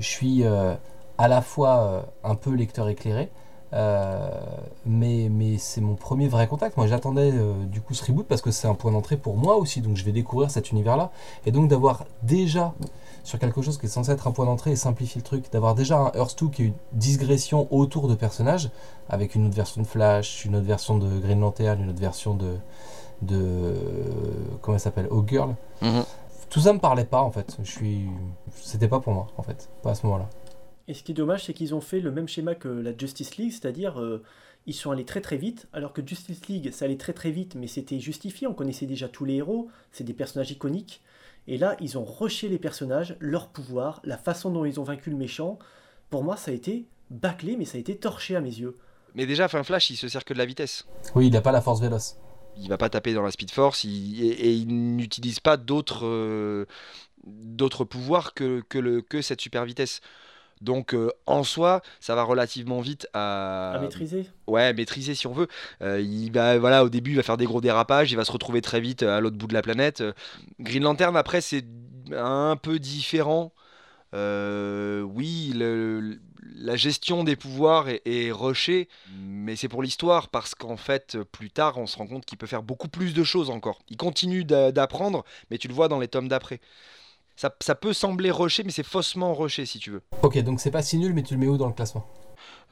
[0.00, 0.74] je suis euh,
[1.16, 3.30] à la fois euh, un peu lecteur éclairé,
[3.74, 6.76] mais, mais c'est mon premier vrai contact.
[6.76, 7.32] Moi, j'attendais
[7.66, 10.04] du coup ce reboot parce que c'est un point d'entrée pour moi aussi, donc je
[10.04, 11.10] vais découvrir cet univers-là.
[11.46, 12.72] Et donc d'avoir déjà
[13.24, 15.50] sur quelque chose qui est censé être un point d'entrée et simplifier le truc.
[15.50, 18.70] D'avoir déjà un Earth 2 qui est une digression autour de personnages,
[19.08, 22.34] avec une autre version de Flash, une autre version de Green Lantern, une autre version
[22.34, 22.56] de.
[23.22, 23.74] de
[24.60, 25.08] comment elle s'appelle?
[25.26, 25.54] Girl.
[25.82, 26.04] Mhm.
[26.50, 27.56] Tout ça me parlait pas en fait.
[27.62, 28.06] Je suis.
[28.62, 30.28] C'était pas pour moi en fait, pas à ce moment-là.
[30.88, 33.36] Et ce qui est dommage, c'est qu'ils ont fait le même schéma que la Justice
[33.36, 34.22] League, c'est-à-dire euh,
[34.66, 37.54] ils sont allés très très vite, alors que Justice League, ça allait très très vite,
[37.54, 41.00] mais c'était justifié, on connaissait déjà tous les héros, c'est des personnages iconiques.
[41.46, 45.10] Et là, ils ont rushé les personnages, leur pouvoir, la façon dont ils ont vaincu
[45.10, 45.58] le méchant.
[46.08, 48.76] Pour moi, ça a été bâclé, mais ça a été torché à mes yeux.
[49.14, 50.86] Mais déjà, fin Flash, il se sert que de la vitesse.
[51.14, 52.16] Oui, il n'a pas la force véloce.
[52.56, 56.66] Il va pas taper dans la Speed Force et, il n'utilise pas d'autres euh,
[57.24, 60.00] d'autres pouvoirs que, que, le, que cette super vitesse.
[60.60, 63.72] Donc euh, en soi, ça va relativement vite à...
[63.72, 64.26] à maîtriser.
[64.46, 65.48] Ouais, maîtriser si on veut.
[65.82, 68.32] Euh, il va, voilà, au début, il va faire des gros dérapages, il va se
[68.32, 70.02] retrouver très vite à l'autre bout de la planète.
[70.60, 71.64] Green Lantern, après, c'est
[72.12, 73.52] un peu différent.
[74.14, 75.52] Euh, oui,
[76.56, 78.88] la gestion des pouvoirs est, est rushée,
[79.18, 82.46] mais c'est pour l'histoire parce qu'en fait, plus tard, on se rend compte qu'il peut
[82.46, 83.80] faire beaucoup plus de choses encore.
[83.88, 86.60] Il continue d'apprendre, mais tu le vois dans les tomes d'après
[87.36, 90.02] ça, peut sembler rusher, mais c'est faussement rusher si tu veux.
[90.22, 92.06] Ok, donc c'est pas si nul, mais tu le mets où dans le classement?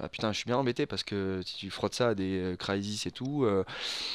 [0.01, 2.57] Ah, putain, je suis bien embêté parce que si tu frottes ça à des euh,
[2.57, 3.45] Crisis et tout.
[3.45, 3.65] Euh,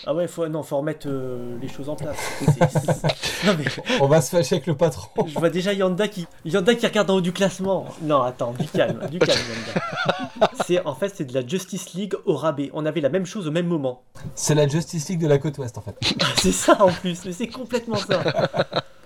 [0.05, 2.17] ah ouais, faut, non, faut remettre euh, les choses en place.
[4.01, 5.09] On va se fâcher avec le patron.
[5.25, 7.85] Je vois déjà Yanda qui, Yanda qui regarde en haut du classement.
[8.01, 10.49] Non, attends, du calme, du calme, Yanda.
[10.65, 12.69] C'est, en fait, c'est de la Justice League au rabais.
[12.73, 14.03] On avait la même chose au même moment.
[14.35, 15.95] C'est la Justice League de la côte ouest, en fait.
[16.37, 18.23] c'est ça en plus, mais c'est complètement ça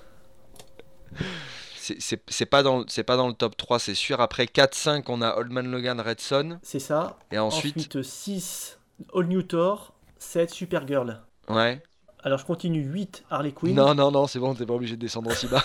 [1.82, 4.22] c'est pas, dans, pas dans le top 3, c'est sûr.
[4.22, 6.60] Après 4-5, on a Old Man Logan, Red Son.
[6.62, 7.18] C'est ça.
[7.32, 7.78] Et ensuite...
[7.78, 8.80] ensuite 6,
[9.14, 9.94] All New Thor.
[10.20, 11.20] 7, Supergirl.
[11.50, 11.82] Ouais.
[12.24, 13.76] Alors je continue 8 Harley Quinn.
[13.76, 15.64] Non, non, non, c'est bon, t'es pas obligé de descendre aussi bas.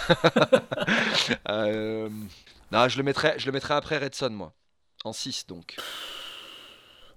[1.50, 2.08] euh...
[2.72, 4.54] Non, je le, mettrai, je le mettrai après Red Son, moi.
[5.04, 5.76] En 6 donc.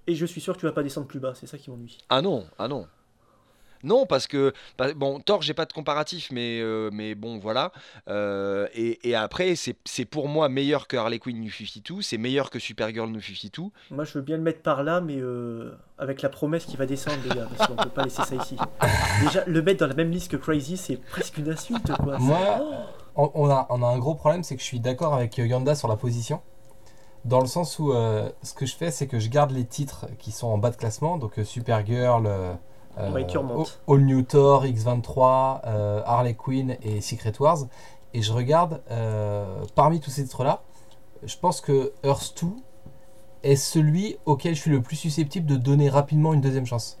[0.06, 1.98] Et je suis sûr que tu vas pas descendre plus bas, c'est ça qui m'ennuie.
[2.08, 2.86] Ah non, ah non.
[3.82, 7.72] Non, parce que bah, bon, Thor, j'ai pas de comparatif, mais euh, mais bon, voilà.
[8.08, 12.58] Euh, et, après, c'est pour moi meilleur que Harley Quinn New 52, c'est meilleur que
[12.58, 13.70] Supergirl New 52.
[13.90, 16.86] Moi, je veux bien le mettre par là, mais euh, avec la promesse qu'il va
[16.86, 18.56] descendre, les gars, parce qu'on peut pas laisser ça ici.
[19.22, 22.18] Déjà, le mettre dans la même liste que Crazy, c'est presque une insulte, quoi.
[22.18, 22.38] Moi,
[23.16, 25.88] on, a, on a un gros problème, c'est que je suis d'accord avec Yanda sur
[25.88, 26.42] la position
[27.26, 30.32] dans le sens où ce que je fais, c'est que je garde les titres qui
[30.32, 32.54] sont en bas de classement, donc Supergirl, euh,
[33.88, 37.58] All New Thor, X23, euh, Harley Quinn et Secret Wars.
[38.12, 39.44] Et je regarde, euh,
[39.74, 40.62] parmi tous ces titres-là,
[41.22, 42.48] je pense que Earth 2
[43.42, 46.98] est celui auquel je suis le plus susceptible de donner rapidement une deuxième chance.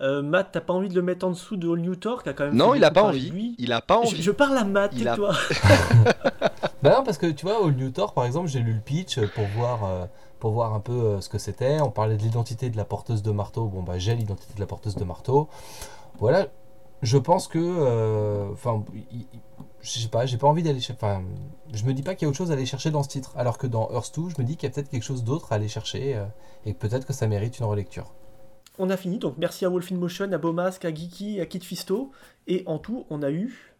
[0.00, 2.32] Matt, t'as pas envie de le mettre en dessous de All New Thor qui a
[2.32, 3.54] quand même Non, il a pas envie.
[3.58, 4.20] Il a pas envie.
[4.20, 5.32] Je, parle à Matt, et toi.
[6.82, 9.20] bah non, parce que tu vois, All New Thor, par exemple, j'ai lu le pitch
[9.34, 10.08] pour voir
[10.50, 11.80] voir un peu euh, ce que c'était.
[11.80, 13.66] On parlait de l'identité de la porteuse de marteau.
[13.66, 15.48] Bon, bah, j'ai l'identité de la porteuse de marteau.
[16.18, 16.48] Voilà,
[17.02, 17.58] je pense que.
[17.58, 18.84] Euh, enfin,
[19.82, 20.98] je sais pas, j'ai pas envie d'aller chercher.
[21.02, 21.22] Enfin,
[21.72, 23.32] je me dis pas qu'il y a autre chose à aller chercher dans ce titre.
[23.36, 25.52] Alors que dans Earth 2, je me dis qu'il y a peut-être quelque chose d'autre
[25.52, 26.24] à aller chercher euh,
[26.64, 28.12] et peut-être que ça mérite une relecture.
[28.78, 31.60] On a fini, donc merci à Wolf in Motion, à Beaumasque, à Geeky, à Kit
[31.60, 32.10] Fisto.
[32.46, 33.76] Et en tout, on a eu,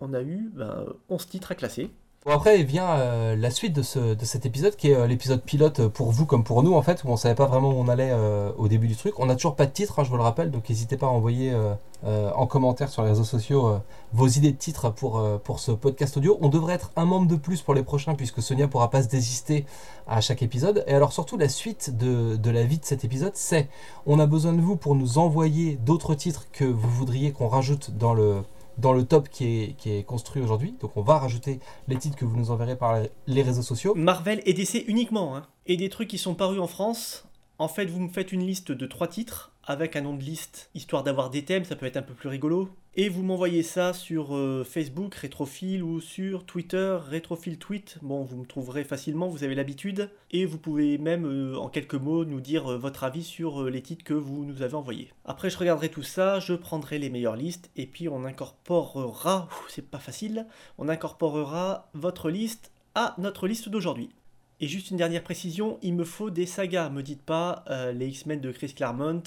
[0.00, 1.90] on a eu ben, 11 titres à classer.
[2.28, 5.40] Bon après vient euh, la suite de, ce, de cet épisode qui est euh, l'épisode
[5.40, 7.88] pilote pour vous comme pour nous en fait où on savait pas vraiment où on
[7.88, 9.18] allait euh, au début du truc.
[9.18, 11.08] On n'a toujours pas de titre, hein, je vous le rappelle, donc n'hésitez pas à
[11.08, 11.56] envoyer
[12.04, 13.80] en commentaire sur les réseaux sociaux
[14.12, 16.36] vos idées de titres pour, pour ce podcast audio.
[16.42, 19.08] On devrait être un membre de plus pour les prochains puisque Sonia pourra pas se
[19.08, 19.64] désister
[20.06, 20.84] à chaque épisode.
[20.86, 23.70] Et alors surtout la suite de, de la vie de cet épisode c'est
[24.04, 27.92] on a besoin de vous pour nous envoyer d'autres titres que vous voudriez qu'on rajoute
[27.96, 28.42] dans le
[28.78, 30.74] dans le top qui est, qui est construit aujourd'hui.
[30.80, 33.94] Donc on va rajouter les titres que vous nous enverrez par les réseaux sociaux.
[33.94, 35.36] Marvel et DC uniquement.
[35.36, 35.46] Hein.
[35.66, 37.24] Et des trucs qui sont parus en France.
[37.58, 40.70] En fait, vous me faites une liste de trois titres avec un nom de liste,
[40.74, 42.70] histoire d'avoir des thèmes, ça peut être un peu plus rigolo.
[43.00, 47.98] Et vous m'envoyez ça sur euh, Facebook, Rétrophile, ou sur Twitter, Rétrophile Tweet.
[48.02, 50.10] Bon, vous me trouverez facilement, vous avez l'habitude.
[50.32, 53.82] Et vous pouvez même, euh, en quelques mots, nous dire euh, votre avis sur les
[53.82, 55.12] titres que vous nous avez envoyés.
[55.24, 59.88] Après, je regarderai tout ça, je prendrai les meilleures listes, et puis on incorporera, c'est
[59.88, 64.10] pas facile, on incorporera votre liste à notre liste d'aujourd'hui.
[64.58, 68.40] Et juste une dernière précision, il me faut des sagas, me dites pas les X-Men
[68.40, 69.22] de Chris Claremont,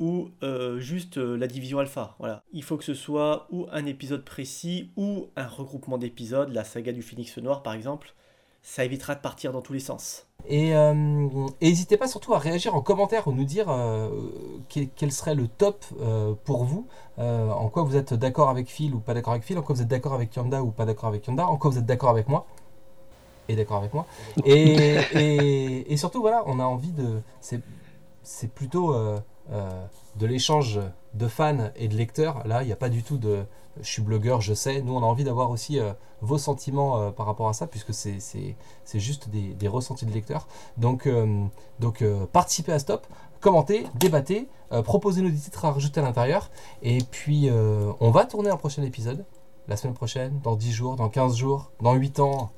[0.00, 2.16] ou euh, juste euh, la division alpha.
[2.18, 2.42] Voilà.
[2.52, 6.90] Il faut que ce soit ou un épisode précis ou un regroupement d'épisodes, la saga
[6.92, 8.14] du Phoenix Noir par exemple.
[8.62, 10.26] Ça évitera de partir dans tous les sens.
[10.46, 10.92] Et euh,
[11.62, 13.68] n'hésitez pas surtout à réagir en commentaire ou nous dire
[14.68, 15.82] quel, serait le top
[16.44, 16.86] pour vous,
[17.16, 19.80] en quoi vous êtes d'accord avec Phil ou pas d'accord avec Phil, en quoi vous
[19.80, 22.28] êtes d'accord avec Yanda ou pas d'accord avec Yanda, en quoi vous êtes d'accord avec
[22.28, 22.46] moi
[23.48, 24.06] et d'accord avec moi.
[24.44, 27.22] Et, surtout, voilà, on a envie de.
[27.40, 28.94] C'est plutôt
[29.50, 30.80] de l'échange
[31.14, 32.46] de fans et de lecteurs.
[32.46, 33.44] Là, il n'y a pas du tout de
[33.80, 34.82] je suis blogueur, je sais.
[34.82, 37.94] Nous, on a envie d'avoir aussi euh, vos sentiments euh, par rapport à ça, puisque
[37.94, 38.56] c'est
[38.94, 40.48] juste des, ressentis de lecteurs.
[40.76, 41.08] Donc,
[41.78, 43.06] donc participez à Stop,
[43.40, 44.48] commentez, débattez,
[44.84, 46.50] proposez-nous des titres à rajouter à l'intérieur.
[46.82, 47.48] Et puis,
[48.00, 49.24] on va tourner un prochain épisode
[49.70, 52.50] la semaine prochaine, dans 10 jours, dans 15 jours, dans 8 ans.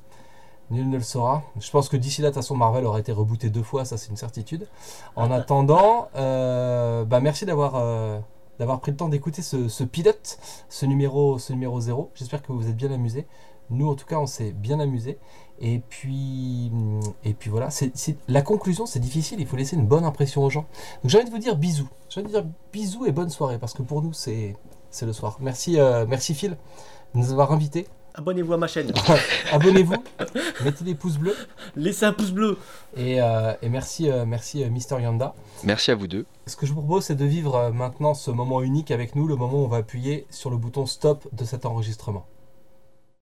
[0.71, 1.43] Nul ne le saura.
[1.59, 3.97] Je pense que d'ici là, de toute façon, Marvel aurait été rebooté deux fois, ça
[3.97, 4.67] c'est une certitude.
[5.15, 8.19] En attendant, euh, bah, merci d'avoir euh,
[8.59, 10.39] d'avoir pris le temps d'écouter ce, pilote,
[10.69, 12.11] ce numéro, ce numéro 0.
[12.15, 13.27] J'espère que vous vous êtes bien amusés.
[13.69, 15.17] Nous, en tout cas, on s'est bien amusés.
[15.59, 16.71] Et puis,
[17.23, 17.93] et puis voilà, c'est,
[18.27, 20.65] la conclusion, c'est difficile, il faut laisser une bonne impression aux gens.
[21.01, 21.87] Donc j'ai envie de vous dire bisous.
[22.09, 24.55] J'ai envie de dire bisous et bonne soirée, parce que pour nous, c'est,
[24.89, 25.37] c'est le soir.
[25.39, 26.57] Merci, euh, merci Phil
[27.13, 27.87] de nous avoir invités.
[28.15, 28.91] Abonnez-vous à ma chaîne.
[29.51, 29.95] Abonnez-vous,
[30.63, 31.35] mettez des pouces bleus.
[31.75, 32.57] Laissez un pouce bleu.
[32.95, 35.33] Et, euh, merci, euh, merci euh, Mister Yanda.
[35.63, 36.25] Merci à vous deux.
[36.45, 39.35] Ce que je vous propose, c'est de vivre maintenant ce moment unique avec nous, le
[39.35, 42.27] moment où on va appuyer sur le bouton stop de cet enregistrement.